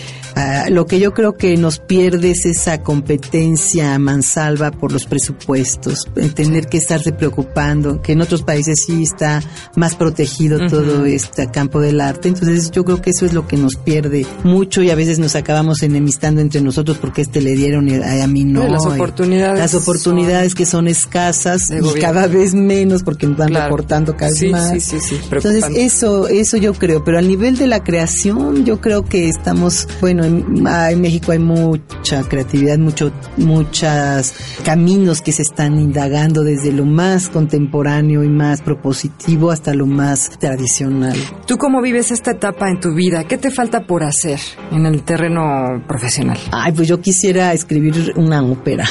lo 0.71 0.87
que 0.87 1.01
yo 1.01 1.13
creo 1.13 1.37
que 1.37 1.57
nos 1.57 1.79
pierde 1.81 2.31
es 2.31 2.47
esa 2.47 2.83
competencia 2.83 3.99
mansalva 3.99 4.71
por 4.71 4.93
los 4.93 5.05
presupuestos, 5.05 6.09
tener 6.35 6.69
que 6.69 6.79
estarse 6.79 7.13
preocupando, 7.13 7.58
que 8.03 8.13
en 8.13 8.21
otros 8.21 8.43
países 8.43 8.85
sí 8.87 9.03
está 9.03 9.43
más 9.75 9.97
protegido 9.97 10.69
todo 10.69 11.05
este 11.07 11.51
campo 11.51 11.81
del 11.81 12.01
arte. 12.01 12.29
Entonces 12.29 12.71
yo 12.71 12.85
creo 12.85 13.03
que 13.03 13.11
eso 13.11 13.27
es 13.27 13.33
lo 13.33 13.49
que 13.49 13.57
nos 13.57 13.75
pierde 13.75 14.27
mucho 14.45 14.81
y 14.81 14.91
a 14.91 14.95
veces 14.95 15.19
nos 15.19 15.35
acabamos 15.35 15.83
enemistando 15.83 16.41
entre 16.41 16.61
nosotros 16.61 16.99
porque 16.99 17.23
este 17.23 17.41
le 17.41 17.57
dieron 17.57 17.89
y 17.89 17.97
a, 17.97 18.27
mí 18.29 18.45
no. 18.45 18.69
las 18.69 18.87
oportunidades. 18.87 19.59
Las 19.59 19.75
oportunidades 19.75 20.55
que 20.55 20.67
son 20.67 20.87
escasas 20.87 21.71
y 21.71 22.01
cada 22.01 22.29
vez 22.29 22.55
menos 22.55 23.03
porque 23.03 23.27
nos 23.27 23.37
van 23.37 23.53
recortando 23.53 24.17
cada 24.17 24.31
vez 24.31 24.53
más. 24.53 24.71
Sí, 24.71 24.81
sí, 24.81 24.99
sí. 25.01 25.17
Entonces 25.31 25.65
eso, 25.75 26.29
eso 26.29 26.57
yo 26.59 26.75
creo, 26.75 27.03
pero 27.03 27.19
al 27.19 27.27
nivel 27.27 27.57
de 27.57 27.67
la 27.67 27.83
creación 27.83 28.65
yo 28.65 28.81
creo 28.81 29.05
que 29.05 29.29
estamos, 29.29 29.89
bueno, 30.01 30.25
en, 30.25 30.65
en 30.65 31.01
México 31.01 31.33
hay 31.33 31.41
mucha 31.41 32.23
creatividad, 32.29 32.79
mucho, 32.79 33.11
muchos 33.37 34.33
caminos 34.65 35.23
que 35.23 35.33
se 35.33 35.43
están 35.43 35.81
indagando 35.81 36.45
desde 36.45 36.73
lo 36.73 36.85
más 36.85 37.29
contemporáneo 37.49 38.23
y 38.23 38.29
más 38.29 38.61
propositivo 38.61 39.51
hasta 39.51 39.73
lo 39.73 39.87
más 39.87 40.31
tradicional. 40.39 41.17
¿Tú 41.47 41.57
cómo 41.57 41.81
vives 41.81 42.11
esta 42.11 42.33
etapa 42.33 42.69
en 42.69 42.79
tu 42.79 42.93
vida? 42.93 43.25
¿Qué 43.25 43.39
te 43.39 43.51
falta 43.51 43.87
por 43.87 44.05
hacer 44.05 44.39
en 44.71 44.85
el 44.85 45.03
terreno 45.03 45.83
profesional? 45.89 46.37
Ay, 46.53 46.73
pues 46.73 46.89
yo 46.89 47.01
quisiera 47.01 47.55
escribir 47.55 48.13
una 48.17 48.43
ópera. 48.43 48.85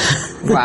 Wow. 0.43 0.55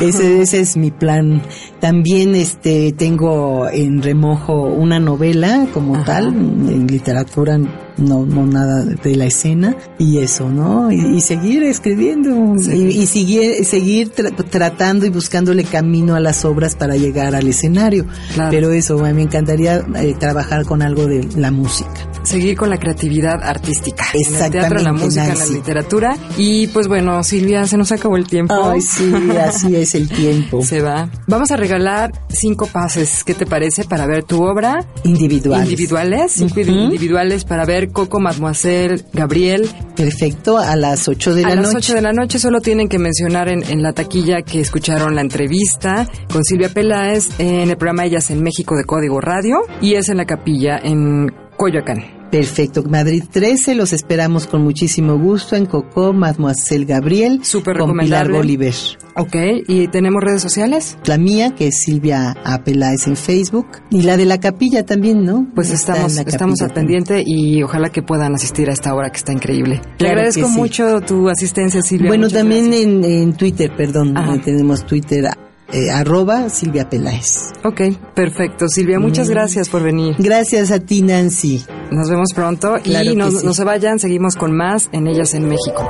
ese, 0.00 0.42
ese 0.42 0.60
es 0.60 0.76
mi 0.76 0.90
plan. 0.90 1.42
También 1.78 2.34
este 2.34 2.92
tengo 2.92 3.68
en 3.68 4.02
remojo 4.02 4.62
una 4.64 4.98
novela 4.98 5.66
como 5.72 6.02
tal, 6.02 6.28
en 6.28 6.88
literatura 6.88 7.60
no, 7.96 8.24
no 8.26 8.46
nada 8.46 8.84
de 8.84 9.16
la 9.16 9.26
escena 9.26 9.76
y 9.98 10.18
eso, 10.18 10.48
¿no? 10.48 10.90
Y, 10.90 11.20
seguir 11.20 11.62
escribiendo 11.62 12.54
y, 12.56 13.06
seguir, 13.06 13.64
seguir 13.64 14.10
tratando 14.10 15.06
y 15.06 15.10
buscándole 15.10 15.64
camino 15.64 16.14
a 16.14 16.20
las 16.20 16.44
obras 16.44 16.74
para 16.74 16.96
llegar 16.96 17.34
al 17.34 17.46
escenario. 17.46 18.06
Pero 18.50 18.72
eso, 18.72 18.98
me 18.98 19.22
encantaría 19.22 19.84
eh, 19.96 20.14
trabajar 20.18 20.64
con 20.64 20.82
algo 20.82 21.06
de 21.06 21.28
la 21.36 21.50
música. 21.50 21.90
Seguir 22.22 22.56
con 22.56 22.70
la 22.70 22.78
creatividad 22.78 23.42
artística. 23.42 24.04
Exactamente. 24.14 24.36
En 24.36 24.44
el 24.44 24.68
teatro, 24.68 24.78
la 24.78 24.92
música, 24.92 25.34
la 25.34 25.46
literatura. 25.46 26.16
Y 26.36 26.68
pues 26.68 26.88
bueno, 26.88 27.22
Silvia, 27.24 27.66
se 27.66 27.76
nos 27.76 27.90
acabó 27.92 28.16
el 28.16 28.26
tiempo. 28.26 28.54
Ay, 28.54 28.80
sí, 28.80 29.12
así 29.44 29.74
es 29.76 29.94
el 29.94 30.08
tiempo. 30.08 30.62
Se 30.72 30.80
va. 30.80 31.08
Vamos 31.26 31.50
a 31.50 31.56
regalar 31.56 32.12
cinco 32.28 32.66
pases, 32.66 33.24
¿qué 33.24 33.34
te 33.34 33.46
parece? 33.46 33.84
Para 33.84 34.06
ver 34.06 34.24
tu 34.24 34.42
obra. 34.42 34.84
Individuales. 35.04 35.64
Individuales, 35.64 36.32
cinco 36.32 36.60
individuales 36.60 37.44
para 37.44 37.64
ver 37.64 37.81
Coco, 37.88 38.20
Mademoiselle, 38.20 39.02
Gabriel. 39.12 39.68
Perfecto, 39.96 40.58
a 40.58 40.76
las 40.76 41.08
8 41.08 41.34
de 41.34 41.42
la 41.42 41.48
noche. 41.48 41.58
A 41.58 41.62
las 41.62 41.74
8 41.74 41.94
de 41.94 42.02
la 42.02 42.12
noche 42.12 42.38
solo 42.38 42.60
tienen 42.60 42.88
que 42.88 42.98
mencionar 42.98 43.48
en, 43.48 43.82
la 43.82 43.92
taquilla 43.92 44.42
que 44.42 44.60
escucharon 44.60 45.14
la 45.14 45.20
entrevista 45.22 46.06
con 46.32 46.44
Silvia 46.44 46.68
Peláez 46.68 47.28
en 47.38 47.70
el 47.70 47.76
programa 47.76 48.04
Ellas 48.04 48.30
en 48.30 48.42
México 48.42 48.76
de 48.76 48.84
Código 48.84 49.20
Radio 49.20 49.62
y 49.80 49.94
es 49.94 50.08
en 50.08 50.18
la 50.18 50.24
capilla 50.24 50.78
en 50.78 51.32
Coyoacán. 51.56 52.21
Perfecto. 52.32 52.82
Madrid 52.82 53.24
13, 53.30 53.74
los 53.74 53.92
esperamos 53.92 54.46
con 54.46 54.62
muchísimo 54.62 55.18
gusto 55.18 55.54
en 55.54 55.66
Cocó, 55.66 56.14
Mademoiselle 56.14 56.86
Gabriel. 56.86 57.44
Súper 57.44 57.76
con 57.76 57.94
Pilar 57.94 58.32
Bolívar. 58.32 58.72
Ok, 59.16 59.36
¿y 59.68 59.88
tenemos 59.88 60.22
redes 60.22 60.40
sociales? 60.40 60.96
La 61.04 61.18
mía, 61.18 61.54
que 61.54 61.66
es 61.66 61.82
Silvia 61.84 62.34
A. 62.42 62.64
Peláez 62.64 63.06
en 63.06 63.16
Facebook, 63.16 63.66
y 63.90 64.00
la 64.00 64.16
de 64.16 64.24
la 64.24 64.40
capilla 64.40 64.86
también, 64.86 65.24
¿no? 65.24 65.46
Pues 65.54 65.68
estamos, 65.68 66.16
estamos 66.16 66.62
al 66.62 66.72
pendiente 66.72 67.22
y 67.26 67.62
ojalá 67.62 67.90
que 67.90 68.00
puedan 68.00 68.34
asistir 68.34 68.70
a 68.70 68.72
esta 68.72 68.94
hora 68.94 69.10
que 69.10 69.18
está 69.18 69.32
increíble. 69.32 69.82
Le 69.98 70.08
agradezco 70.08 70.48
mucho 70.48 71.02
tu 71.02 71.28
asistencia, 71.28 71.82
Silvia. 71.82 72.08
Bueno, 72.08 72.30
también 72.30 72.72
en, 72.72 73.34
Twitter, 73.34 73.70
perdón, 73.76 74.14
tenemos 74.42 74.86
Twitter 74.86 75.26
eh, 75.72 75.90
arroba 75.90 76.48
Silvia 76.50 76.88
Peláez. 76.88 77.52
Ok, 77.64 77.80
perfecto. 78.14 78.68
Silvia, 78.68 78.98
muchas 78.98 79.28
mm. 79.28 79.30
gracias 79.30 79.68
por 79.68 79.82
venir. 79.82 80.14
Gracias 80.18 80.70
a 80.70 80.80
ti, 80.80 81.02
Nancy. 81.02 81.64
Nos 81.90 82.08
vemos 82.08 82.28
pronto 82.34 82.76
y 82.84 83.14
no, 83.14 83.30
no 83.30 83.54
se 83.54 83.64
vayan, 83.64 83.98
seguimos 83.98 84.36
con 84.36 84.54
más 84.56 84.88
en 84.92 85.06
Ellas 85.06 85.34
en 85.34 85.48
México. 85.48 85.88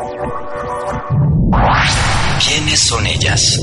¿Quiénes 2.45 2.81
son 2.81 3.07
ellas? 3.07 3.61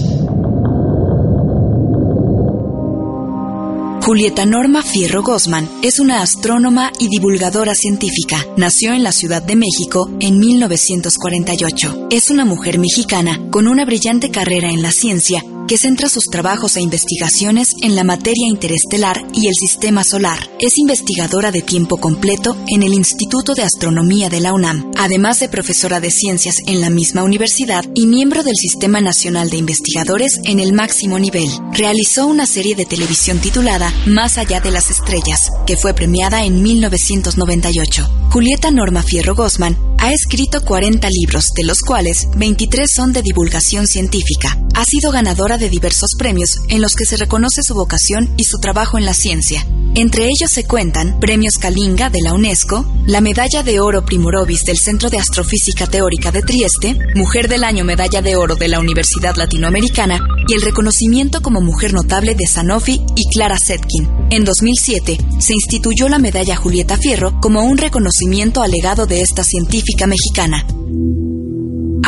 Julieta 4.02 4.46
Norma 4.46 4.82
Fierro 4.82 5.22
Gosman 5.22 5.70
es 5.84 6.00
una 6.00 6.24
astrónoma 6.24 6.92
y 7.00 7.10
divulgadora 7.10 7.76
científica. 7.76 8.44
Nació 8.58 8.94
en 8.94 9.04
la 9.04 9.12
Ciudad 9.12 9.44
de 9.44 9.56
México 9.56 10.10
en 10.20 10.40
1948. 10.40 12.08
Es 12.10 12.32
una 12.32 12.44
mujer 12.44 12.80
mexicana 12.80 13.40
con 13.52 13.68
una 13.68 13.86
brillante 13.86 14.32
carrera 14.32 14.70
en 14.70 14.82
la 14.82 14.92
ciencia 14.92 15.44
que 15.70 15.78
centra 15.78 16.10
sus 16.10 16.24
trabajos 16.26 16.78
e 16.78 16.82
investigaciones 16.82 17.76
en 17.84 17.96
la 17.96 18.04
materia 18.04 18.48
interestelar 18.48 19.24
y 19.36 19.48
el 19.48 19.54
sistema 19.54 20.04
solar. 20.04 20.50
Es 20.60 20.80
investigadora 20.80 21.52
de 21.52 21.62
tiempo 21.62 21.98
completo 21.98 22.58
en 22.70 22.82
el 22.82 22.96
Instituto 22.96 23.54
de 23.54 23.62
Astronomía 23.62 24.30
de 24.30 24.40
la 24.40 24.52
UNAM, 24.52 24.90
además 24.98 25.40
de 25.40 25.48
profesora 25.48 26.00
de 26.00 26.10
ciencias 26.10 26.56
en 26.66 26.82
la 26.82 26.90
misma 26.90 27.22
universidad 27.22 27.86
y 27.94 28.08
miembro 28.08 28.42
del 28.42 28.56
Sistema 28.56 29.00
Nacional 29.00 29.52
de 29.52 29.58
Investigadores 29.58 30.40
en 30.44 30.60
el 30.60 30.74
máximo 30.74 31.20
nivel. 31.20 31.48
Realizó 31.72 32.26
una 32.26 32.48
serie 32.48 32.74
de 32.74 32.88
televisión 32.88 33.38
titulada 33.38 33.94
Más 34.08 34.40
allá 34.40 34.62
de 34.62 34.72
las 34.72 34.90
estrellas, 34.90 35.52
que 35.68 35.78
fue 35.78 35.94
premiada 35.94 36.46
en 36.46 36.64
1998. 36.64 38.10
Julieta 38.32 38.72
Norma 38.72 39.04
Fierro 39.04 39.36
Gosman 39.36 39.78
ha 40.00 40.14
escrito 40.14 40.64
40 40.64 41.08
libros, 41.10 41.46
de 41.56 41.66
los 41.66 41.82
cuales 41.82 42.28
23 42.36 42.90
son 42.92 43.14
de 43.14 43.22
divulgación 43.22 43.86
científica. 43.86 44.58
Ha 44.74 44.86
sido 44.86 45.12
ganadora 45.12 45.58
de 45.60 45.70
diversos 45.70 46.16
premios 46.18 46.50
en 46.70 46.82
los 46.82 46.94
que 46.94 47.06
se 47.06 47.18
reconoce 47.18 47.62
su 47.62 47.76
vocación 47.76 48.34
y 48.38 48.46
su 48.46 48.58
trabajo 48.58 48.98
en 48.98 49.06
la 49.06 49.14
ciencia. 49.14 49.66
Entre 49.96 50.26
ellos 50.26 50.52
se 50.52 50.66
cuentan 50.66 51.20
Premios 51.20 51.56
Kalinga 51.60 52.10
de 52.10 52.22
la 52.24 52.34
UNESCO, 52.34 52.86
la 53.06 53.22
Medalla 53.22 53.64
de 53.64 53.80
Oro 53.80 54.06
Primorovis 54.06 54.64
del 54.64 54.78
Centro 54.78 55.10
de 55.10 55.18
Astrofísica 55.18 55.88
Teórica 55.88 56.32
de 56.32 56.42
Trieste, 56.42 56.98
Mujer 57.16 57.50
del 57.50 57.64
Año 57.64 57.84
Medalla 57.84 58.22
de 58.22 58.36
Oro 58.36 58.56
de 58.56 58.68
la 58.68 58.80
Universidad 58.80 59.36
Latinoamericana 59.36 60.20
y 60.48 60.54
el 60.54 60.62
reconocimiento 60.62 61.42
como 61.42 61.60
Mujer 61.62 61.94
Notable 61.94 62.36
de 62.36 62.46
Sanofi 62.46 63.02
y 63.16 63.30
Clara 63.34 63.58
Setkin. 63.58 64.08
En 64.30 64.46
2007 64.46 65.18
se 65.40 65.54
instituyó 65.54 66.08
la 66.08 66.20
Medalla 66.20 66.56
Julieta 66.56 66.98
Fierro 66.98 67.40
como 67.42 67.64
un 67.64 67.78
reconocimiento 67.78 68.62
al 68.62 68.72
legado 68.72 69.06
de 69.06 69.22
esta 69.22 69.44
científica 69.44 70.08
mexicana. 70.08 70.66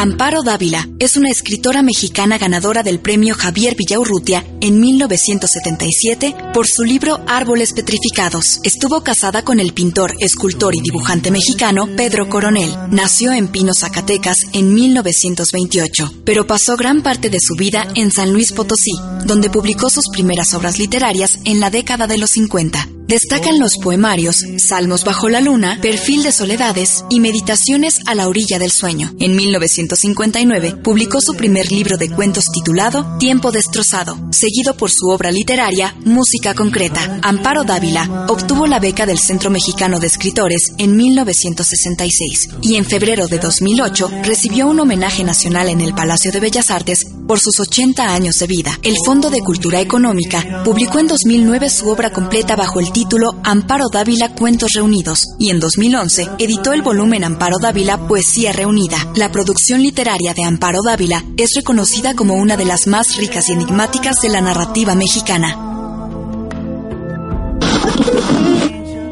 Amparo 0.01 0.41
Dávila 0.41 0.89
es 0.97 1.15
una 1.15 1.29
escritora 1.29 1.83
mexicana 1.83 2.39
ganadora 2.39 2.81
del 2.81 2.99
premio 2.99 3.35
Javier 3.35 3.75
Villaurrutia 3.75 4.43
en 4.59 4.79
1977 4.79 6.33
por 6.55 6.65
su 6.65 6.83
libro 6.83 7.19
Árboles 7.27 7.71
Petrificados. 7.73 8.61
Estuvo 8.63 9.03
casada 9.03 9.43
con 9.43 9.59
el 9.59 9.73
pintor, 9.73 10.15
escultor 10.19 10.73
y 10.73 10.81
dibujante 10.81 11.29
mexicano 11.29 11.87
Pedro 11.95 12.29
Coronel. 12.29 12.75
Nació 12.89 13.31
en 13.31 13.47
Pino, 13.49 13.75
Zacatecas 13.75 14.47
en 14.53 14.73
1928, 14.73 16.11
pero 16.25 16.47
pasó 16.47 16.77
gran 16.77 17.03
parte 17.03 17.29
de 17.29 17.39
su 17.39 17.53
vida 17.53 17.87
en 17.93 18.09
San 18.09 18.33
Luis 18.33 18.53
Potosí, 18.53 18.93
donde 19.27 19.51
publicó 19.51 19.91
sus 19.91 20.09
primeras 20.11 20.55
obras 20.55 20.79
literarias 20.79 21.37
en 21.45 21.59
la 21.59 21.69
década 21.69 22.07
de 22.07 22.17
los 22.17 22.31
50. 22.31 22.87
Destacan 23.11 23.59
los 23.59 23.77
poemarios 23.77 24.45
Salmos 24.55 25.03
bajo 25.03 25.27
la 25.27 25.41
luna, 25.41 25.79
Perfil 25.81 26.23
de 26.23 26.31
soledades 26.31 27.03
y 27.09 27.19
Meditaciones 27.19 27.99
a 28.05 28.15
la 28.15 28.29
orilla 28.29 28.57
del 28.57 28.71
sueño. 28.71 29.13
En 29.19 29.35
1959 29.35 30.77
publicó 30.81 31.19
su 31.19 31.33
primer 31.33 31.73
libro 31.73 31.97
de 31.97 32.09
cuentos 32.09 32.45
titulado 32.53 33.17
Tiempo 33.17 33.51
destrozado, 33.51 34.17
seguido 34.31 34.77
por 34.77 34.91
su 34.91 35.09
obra 35.09 35.29
literaria 35.29 35.93
Música 36.05 36.53
concreta. 36.53 37.19
Amparo 37.21 37.65
Dávila 37.65 38.27
obtuvo 38.29 38.65
la 38.65 38.79
beca 38.79 39.05
del 39.05 39.19
Centro 39.19 39.49
Mexicano 39.49 39.99
de 39.99 40.07
Escritores 40.07 40.71
en 40.77 40.95
1966 40.95 42.47
y 42.61 42.77
en 42.77 42.85
febrero 42.85 43.27
de 43.27 43.39
2008 43.39 44.09
recibió 44.23 44.67
un 44.67 44.79
homenaje 44.79 45.25
nacional 45.25 45.67
en 45.67 45.81
el 45.81 45.93
Palacio 45.93 46.31
de 46.31 46.39
Bellas 46.39 46.71
Artes 46.71 47.07
por 47.27 47.39
sus 47.39 47.59
80 47.59 48.13
años 48.13 48.39
de 48.39 48.47
vida. 48.47 48.79
El 48.83 48.95
Fondo 49.05 49.29
de 49.29 49.41
Cultura 49.41 49.79
Económica 49.79 50.63
publicó 50.63 50.99
en 50.99 51.07
2009 51.07 51.69
su 51.69 51.89
obra 51.89 52.11
completa 52.11 52.55
bajo 52.55 52.79
el 52.79 52.91
título 52.91 53.35
Amparo 53.43 53.89
Dávila 53.89 54.33
Cuentos 54.33 54.71
Reunidos 54.73 55.35
y 55.39 55.49
en 55.49 55.59
2011 55.59 56.29
editó 56.39 56.73
el 56.73 56.81
volumen 56.81 57.23
Amparo 57.23 57.57
Dávila 57.59 58.07
Poesía 58.07 58.51
Reunida. 58.53 58.97
La 59.15 59.31
producción 59.31 59.81
literaria 59.81 60.33
de 60.33 60.43
Amparo 60.43 60.79
Dávila 60.83 61.23
es 61.37 61.51
reconocida 61.55 62.15
como 62.15 62.35
una 62.35 62.57
de 62.57 62.65
las 62.65 62.87
más 62.87 63.17
ricas 63.17 63.49
y 63.49 63.53
enigmáticas 63.53 64.21
de 64.21 64.29
la 64.29 64.41
narrativa 64.41 64.95
mexicana. 64.95 65.67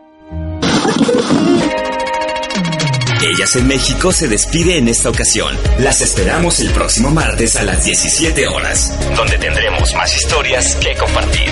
Ellas 3.26 3.56
en 3.56 3.68
México 3.68 4.12
se 4.12 4.28
despide 4.28 4.78
en 4.78 4.88
esta 4.88 5.10
ocasión. 5.10 5.58
Las 5.80 6.00
esperamos 6.02 6.60
el 6.60 6.72
próximo 6.72 7.10
martes 7.10 7.56
a 7.56 7.64
las 7.64 7.84
17 7.84 8.48
horas, 8.48 8.94
donde 9.16 9.40
tendremos 9.40 9.96
más 9.96 10.16
historias 10.16 10.76
que 10.76 10.96
compartir. 10.96 11.50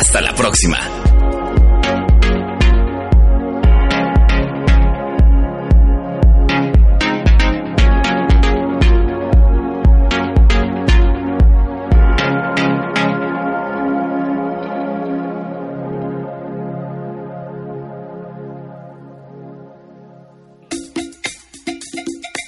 Hasta 0.00 0.22
la 0.22 0.34
próxima. 0.34 0.78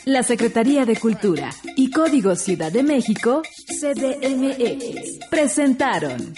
La 0.07 0.23
Secretaría 0.23 0.87
de 0.87 0.97
Cultura 0.97 1.51
y 1.77 1.91
Código 1.91 2.35
Ciudad 2.35 2.73
de 2.73 2.83
México, 2.83 3.43
CDMX, 3.79 5.29
presentaron 5.29 6.35